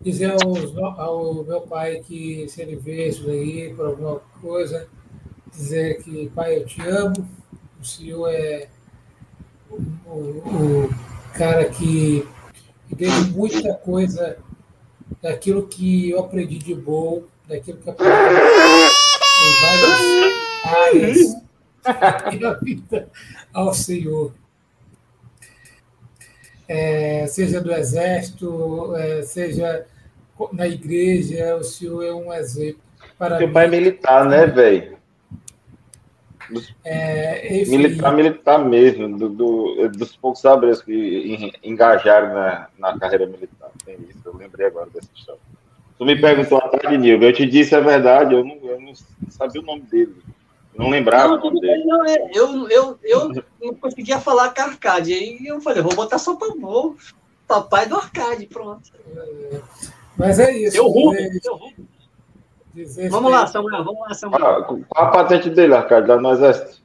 [0.00, 4.88] dizer aos, ao meu pai que se ele vê isso aí por alguma coisa,
[5.50, 7.28] dizer que, pai, eu te amo,
[7.80, 8.68] o senhor é
[9.70, 9.76] o,
[10.06, 10.90] o, o
[11.34, 12.26] cara que,
[12.88, 14.38] que teve muita coisa
[15.22, 18.12] daquilo que eu aprendi de bom, daquilo que eu aprendi
[19.42, 21.36] em várias áreas
[22.40, 23.08] da vida
[23.52, 24.32] ao Senhor.
[26.68, 29.86] É, seja do exército, é, seja
[30.52, 32.82] na igreja, o senhor é um exemplo.
[33.18, 34.98] Para Seu pai é militar, né, velho?
[36.84, 43.70] É, militar, militar mesmo, do, do, dos poucos sabres que engajaram na, na carreira militar.
[43.84, 45.40] Tem isso, eu lembrei agora dessa história.
[45.98, 48.92] Tu me perguntou à tarde, Nilva, eu te disse a verdade, eu não, eu não
[49.28, 50.14] sabia o nome dele.
[50.78, 51.84] Não lembrava não, o nome dele.
[51.84, 55.12] Não, é, eu, eu, eu não conseguia falar com Arcade.
[55.12, 56.96] Aí eu falei, vou botar só para o
[57.48, 58.92] papai do Arcade, pronto.
[60.16, 60.76] Mas é isso.
[60.76, 61.16] Eu eu roubo.
[63.10, 64.46] Vamos lá, Samuel, vamos lá, Samuel.
[64.46, 66.80] Ah, qual a patente dele, Arcade, lá no Exército?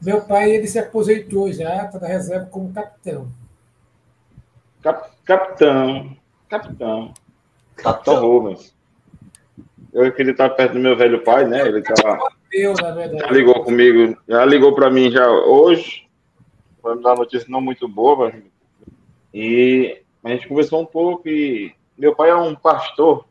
[0.00, 3.28] Meu pai, ele se aposentou já, está na reserva como capitão.
[4.82, 6.16] Cap, capitão,
[6.48, 7.14] capitão.
[7.76, 8.74] Capitão Rubens.
[9.92, 11.68] Eu queria estar perto do meu velho pai, né?
[11.68, 11.82] Ele
[12.74, 16.06] tava, já ligou comigo, já ligou para mim já hoje.
[16.84, 18.32] Me dar notícia não muito boa,
[19.32, 23.24] e a gente conversou um pouco e meu pai é um pastor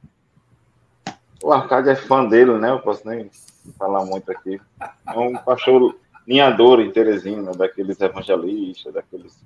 [1.43, 2.69] o Arcádio é fã dele, né?
[2.69, 3.29] Eu posso nem
[3.77, 4.59] falar muito aqui.
[5.07, 5.95] É um pastor
[6.27, 9.43] linhador em Teresina, daqueles evangelistas, daqueles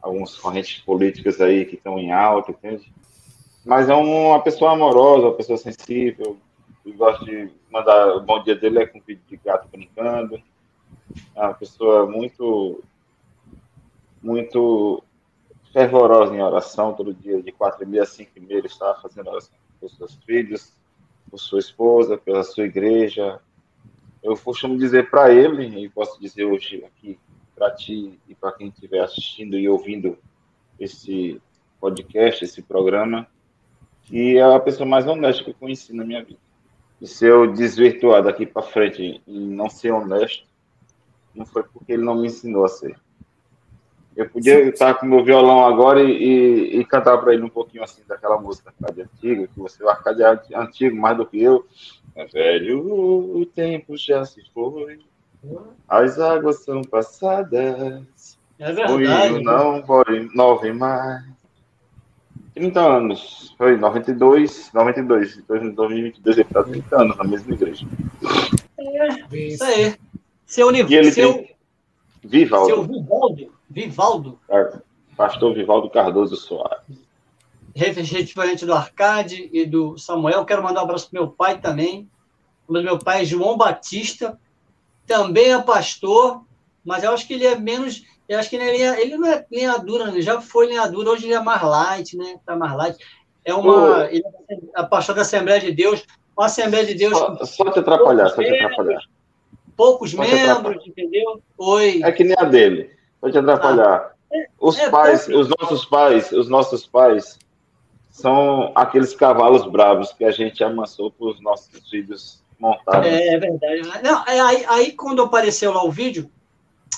[0.00, 2.92] algumas correntes políticas aí que estão em alta, entende?
[3.64, 6.36] Mas é uma pessoa amorosa, uma pessoa sensível,
[6.88, 10.40] que gosta de mandar o bom dia dele é com vídeo de gato brincando.
[11.34, 12.82] É uma pessoa muito,
[14.22, 15.02] muito
[15.70, 19.28] fervorosa em oração, todo dia, de quatro e meia cinco e meia, ele está fazendo
[19.28, 20.72] oração com os seus filhos,
[21.30, 23.38] por sua esposa, pela sua igreja.
[24.22, 27.18] Eu costumo dizer para ele, e posso dizer hoje aqui
[27.54, 30.16] para ti e para quem estiver assistindo e ouvindo
[30.80, 31.40] esse
[31.80, 33.26] podcast, esse programa,
[34.04, 36.47] que é a pessoa mais honesta que eu conheci na minha vida.
[37.00, 40.44] E se eu desvirtuar daqui para frente e não ser honesto,
[41.34, 42.96] não foi porque ele não me ensinou a ser.
[44.16, 47.84] Eu podia estar com meu violão agora e, e, e cantar para ele um pouquinho
[47.84, 51.64] assim daquela música Arcade antiga, que você, o Arcade é antigo mais do que eu.
[52.16, 54.98] É velho, o tempo já se foi,
[55.88, 61.24] as águas são passadas, é verdade, o não foi nove mais.
[62.54, 67.86] 30 anos, foi 92, 92, 2022, ele está 30 anos na mesma igreja.
[68.78, 69.94] É, isso aí.
[70.46, 71.56] Seu, ele seu, tem...
[72.24, 72.66] Vivaldo.
[72.66, 74.40] Seu Vivaldo Vivaldo.
[75.16, 77.06] Pastor Vivaldo Cardoso Soares.
[77.74, 80.44] Referente do Arcade e do Samuel.
[80.44, 82.08] Quero mandar um abraço para meu pai também.
[82.66, 84.38] O meu pai é João Batista,
[85.06, 86.42] também é pastor,
[86.88, 88.02] mas eu acho que ele é menos.
[88.26, 90.22] Eu acho que ele, é, ele não é lenhadura, né?
[90.22, 92.36] já foi lenhadura, hoje ele é mais light, né?
[92.46, 92.98] Tá mais light.
[93.44, 94.08] É uma.
[94.10, 94.24] Ele
[94.74, 96.02] é pastor da Assembleia de Deus.
[96.34, 97.16] Uma Assembleia de Deus.
[97.16, 99.02] Só, só te atrapalhar, só te atrapalhar.
[99.76, 101.42] Poucos só membros, entendeu?
[101.58, 102.00] Oi.
[102.02, 102.90] É que nem a dele.
[103.20, 104.14] Pode atrapalhar.
[104.32, 107.38] Ah, os é, pais, os nossos pais, os nossos pais
[108.10, 113.12] são aqueles cavalos bravos que a gente amansou para os nossos filhos montarem.
[113.12, 113.82] É, é verdade.
[114.02, 116.30] Não, é, aí, aí, quando apareceu lá o vídeo,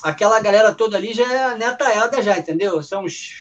[0.02, 2.82] aquela galera toda ali já é netaiada já, entendeu?
[2.82, 3.40] São os,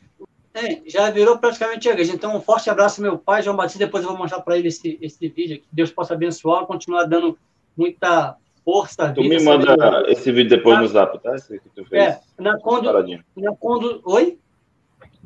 [0.53, 2.13] é, já virou praticamente igreja.
[2.13, 3.85] Então, um forte abraço meu pai, João Batista.
[3.85, 5.59] Depois eu vou mostrar para ele esse, esse vídeo.
[5.59, 7.37] Que Deus possa abençoar, continuar dando
[7.77, 8.35] muita
[8.65, 9.11] força.
[9.13, 10.11] Tu vida, me manda sabe?
[10.11, 11.35] esse vídeo depois no zap, tá?
[11.35, 12.03] Esse que tu fez.
[12.03, 12.91] É, na quando,
[13.35, 14.01] na quando.
[14.05, 14.39] Oi?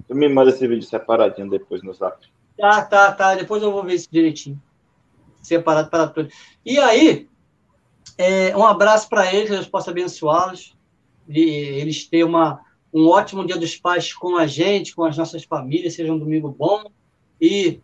[0.07, 2.17] Tu me manda esse vídeo separadinho depois no zap.
[2.57, 3.35] Tá, tá, tá.
[3.35, 4.61] Depois eu vou ver isso direitinho.
[5.41, 6.33] Separado para todos.
[6.65, 7.27] E aí,
[8.17, 10.75] é, um abraço para eles, Deus possa abençoá-los.
[11.27, 12.61] E eles tenham uma,
[12.93, 16.49] um ótimo dia dos pais com a gente, com as nossas famílias, seja um domingo
[16.49, 16.83] bom.
[17.39, 17.79] E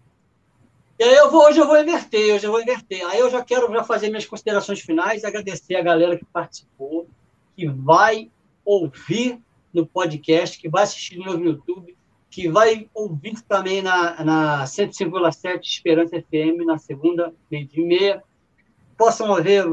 [1.00, 3.06] e aí eu vou, hoje eu vou inverter, hoje eu vou inverter.
[3.08, 7.08] Aí eu já quero já fazer minhas considerações finais, agradecer a galera que participou,
[7.56, 8.30] que vai
[8.66, 9.40] ouvir
[9.74, 11.96] no podcast, que vai assistir no YouTube,
[12.30, 18.22] que vai ouvir também na, na 105,7 Esperança FM, na segunda, meio de meia.
[18.98, 19.66] Possam haver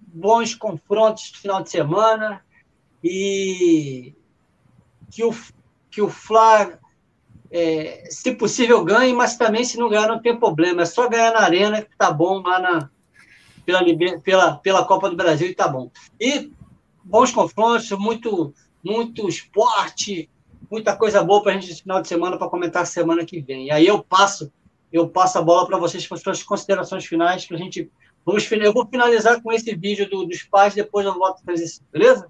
[0.00, 2.42] bons confrontos no final de semana
[3.02, 4.14] e
[5.10, 5.34] que o,
[5.90, 6.78] que o Flávio
[7.52, 10.82] é, se possível, ganhe, mas também se não ganhar, não tem problema.
[10.82, 12.90] É só ganhar na arena, que tá bom lá na,
[13.66, 13.84] pela,
[14.20, 15.90] pela, pela Copa do Brasil e tá bom.
[16.18, 16.50] E
[17.04, 20.30] bons confrontos, muito, muito esporte,
[20.70, 23.66] muita coisa boa para a gente esse final de semana para comentar semana que vem.
[23.66, 24.50] E aí eu passo,
[24.90, 27.90] eu passo a bola para vocês com as suas considerações finais para a gente.
[28.24, 31.64] Vamos, eu vou finalizar com esse vídeo do, dos pais, depois eu volto a fazer
[31.64, 32.28] isso, beleza?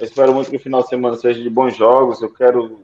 [0.00, 2.22] Eu espero muito que o final de semana seja de bons jogos.
[2.22, 2.80] Eu quero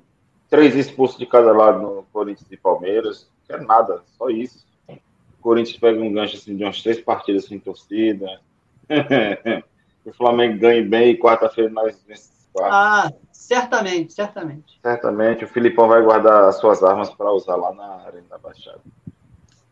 [0.51, 3.27] três expulsos de cada lado no Corinthians e Palmeiras.
[3.41, 4.67] Não quero nada, só isso.
[4.87, 4.99] O
[5.41, 8.39] Corinthians pega um gancho assim, de umas três partidas sem torcida.
[10.05, 12.37] o Flamengo ganhe bem e quarta-feira nós vencemos.
[12.61, 14.79] Ah, certamente, certamente.
[14.83, 15.45] Certamente.
[15.45, 18.81] O Filipão vai guardar as suas armas para usar lá na Arena da Baixada.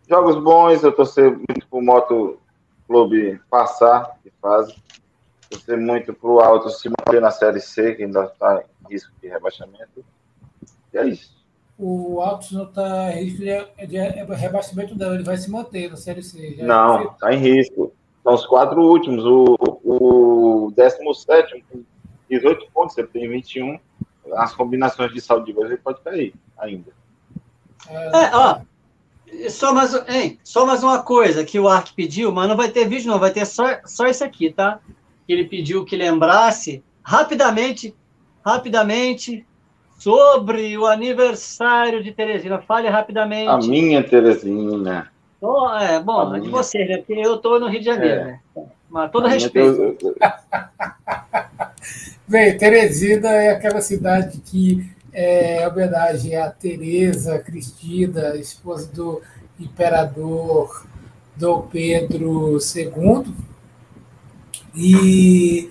[0.08, 2.38] Jogos bons, eu torcer muito pro Moto
[2.86, 4.74] Clube passar de fase
[5.48, 9.12] torcer muito para o Alto se manter na Série C, que ainda está em risco
[9.20, 10.04] de rebaixamento.
[10.92, 11.34] E é isso.
[11.78, 13.98] O Alto não está em risco de, de,
[14.34, 15.14] rebaixamento, não.
[15.14, 16.54] Ele vai se manter na Série C.
[16.56, 17.92] Já não, está em risco.
[18.22, 19.24] São os quatro últimos.
[19.24, 21.82] O, o 17 com
[22.30, 23.78] 18 pontos, ele tem 21.
[24.34, 26.92] As combinações de saldo de gols ele pode cair ainda.
[27.88, 28.60] É, é ó.
[29.50, 32.88] Só mais, hein, só mais uma coisa que o Ark pediu, mas não vai ter
[32.88, 34.80] vídeo, não, vai ter só, só isso aqui, tá?
[35.26, 37.94] Que ele pediu que lembrasse rapidamente,
[38.44, 39.46] rapidamente,
[39.98, 42.58] sobre o aniversário de Teresina.
[42.60, 43.48] Fale rapidamente.
[43.48, 45.10] A minha Teresina.
[45.40, 46.98] Oh, é, bom, a é de você, né?
[46.98, 48.24] Porque eu estou no Rio de Janeiro, é.
[48.24, 48.40] né?
[48.88, 49.96] Mas todo a respeito.
[52.26, 59.20] Bem, Teresina é aquela cidade que é homenagem a Teresa Cristina, esposa do
[59.60, 60.86] imperador
[61.36, 63.34] Dom Pedro II,
[64.74, 65.70] e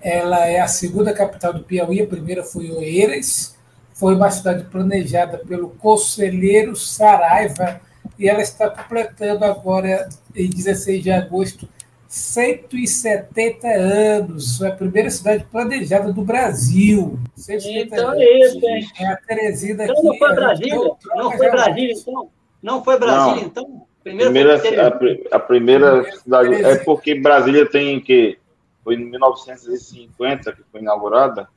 [0.00, 3.56] ela é a segunda capital do Piauí, a primeira foi Oeiras,
[3.94, 7.80] foi uma cidade planejada pelo conselheiro Saraiva,
[8.18, 11.68] e ela está completando agora, em 16 de agosto,
[12.08, 14.60] 170 anos.
[14.62, 17.18] É a primeira cidade planejada do Brasil.
[17.48, 18.88] Então é isso, hein?
[18.98, 20.90] É a Teresina então, Não foi Brasília?
[21.14, 22.30] Não foi Brasília, então?
[22.62, 23.87] Não foi Brasília, então?
[24.16, 26.54] Primeira, a, a, primeira cidade.
[26.54, 28.38] É porque Brasília tem que.
[28.82, 31.48] Foi em 1950 que foi inaugurada.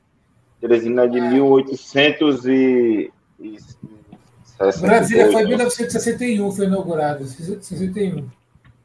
[0.60, 3.10] Teresina é de 1800 e.
[3.40, 3.58] e
[4.80, 7.24] Brasília foi em 1961, foi inaugurada.
[7.24, 8.28] 61.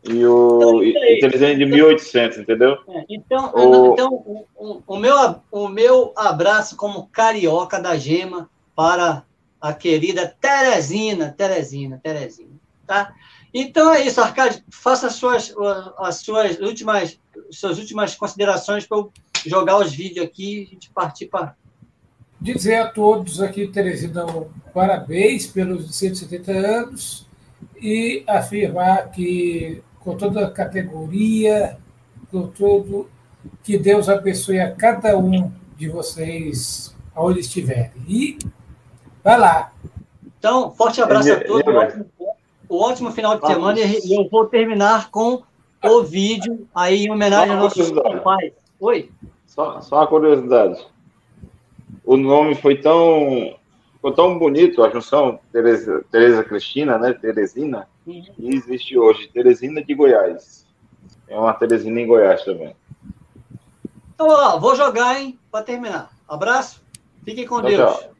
[0.03, 2.77] E o então, e Teresina é de 1800, entendeu?
[2.87, 3.93] É, então, o...
[3.93, 9.23] então o, o, o, meu, o meu abraço como carioca da Gema para
[9.59, 13.13] a querida Teresina, Teresina, Teresina, tá?
[13.59, 14.63] Então é isso, Arcade.
[14.69, 15.51] Faça as suas,
[15.97, 17.19] as suas últimas,
[17.49, 19.11] suas últimas considerações para eu
[19.47, 21.55] jogar os vídeos aqui e a gente partir para.
[22.39, 24.27] Dizer a todos aqui, Teresina,
[24.71, 27.27] parabéns pelos 170 anos
[27.81, 31.79] e afirmar que, com toda a categoria,
[32.29, 33.09] com tudo,
[33.63, 37.91] que Deus abençoe a cada um de vocês aonde estiverem.
[38.07, 38.37] E
[39.23, 39.73] vai lá.
[40.37, 41.65] Então, forte abraço a todos.
[42.69, 45.43] Um ótimo final de semana e eu vou terminar com
[45.83, 47.91] o vídeo aí em homenagem aos nossos
[48.23, 48.53] pais.
[48.79, 49.09] Oi?
[49.45, 50.85] Só, só uma curiosidade.
[52.03, 53.55] O nome foi tão,
[54.01, 57.13] foi tão bonito, a junção Tereza, Tereza Cristina, né?
[57.13, 58.23] Teresina, uhum.
[58.37, 60.65] e existe hoje Teresina de Goiás.
[61.27, 62.75] É uma Teresina em Goiás também.
[64.13, 66.11] Então, ó, vou jogar, hein, para terminar.
[66.27, 66.81] Abraço,
[67.23, 67.99] fiquem com tchau, Deus.
[67.99, 68.16] Tchau.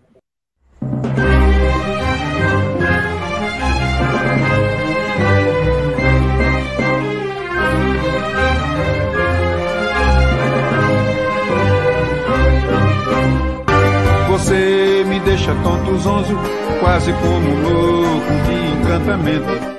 [15.48, 16.38] Deixa tonto, zonzo,
[16.82, 19.77] quase como louco de encantamento.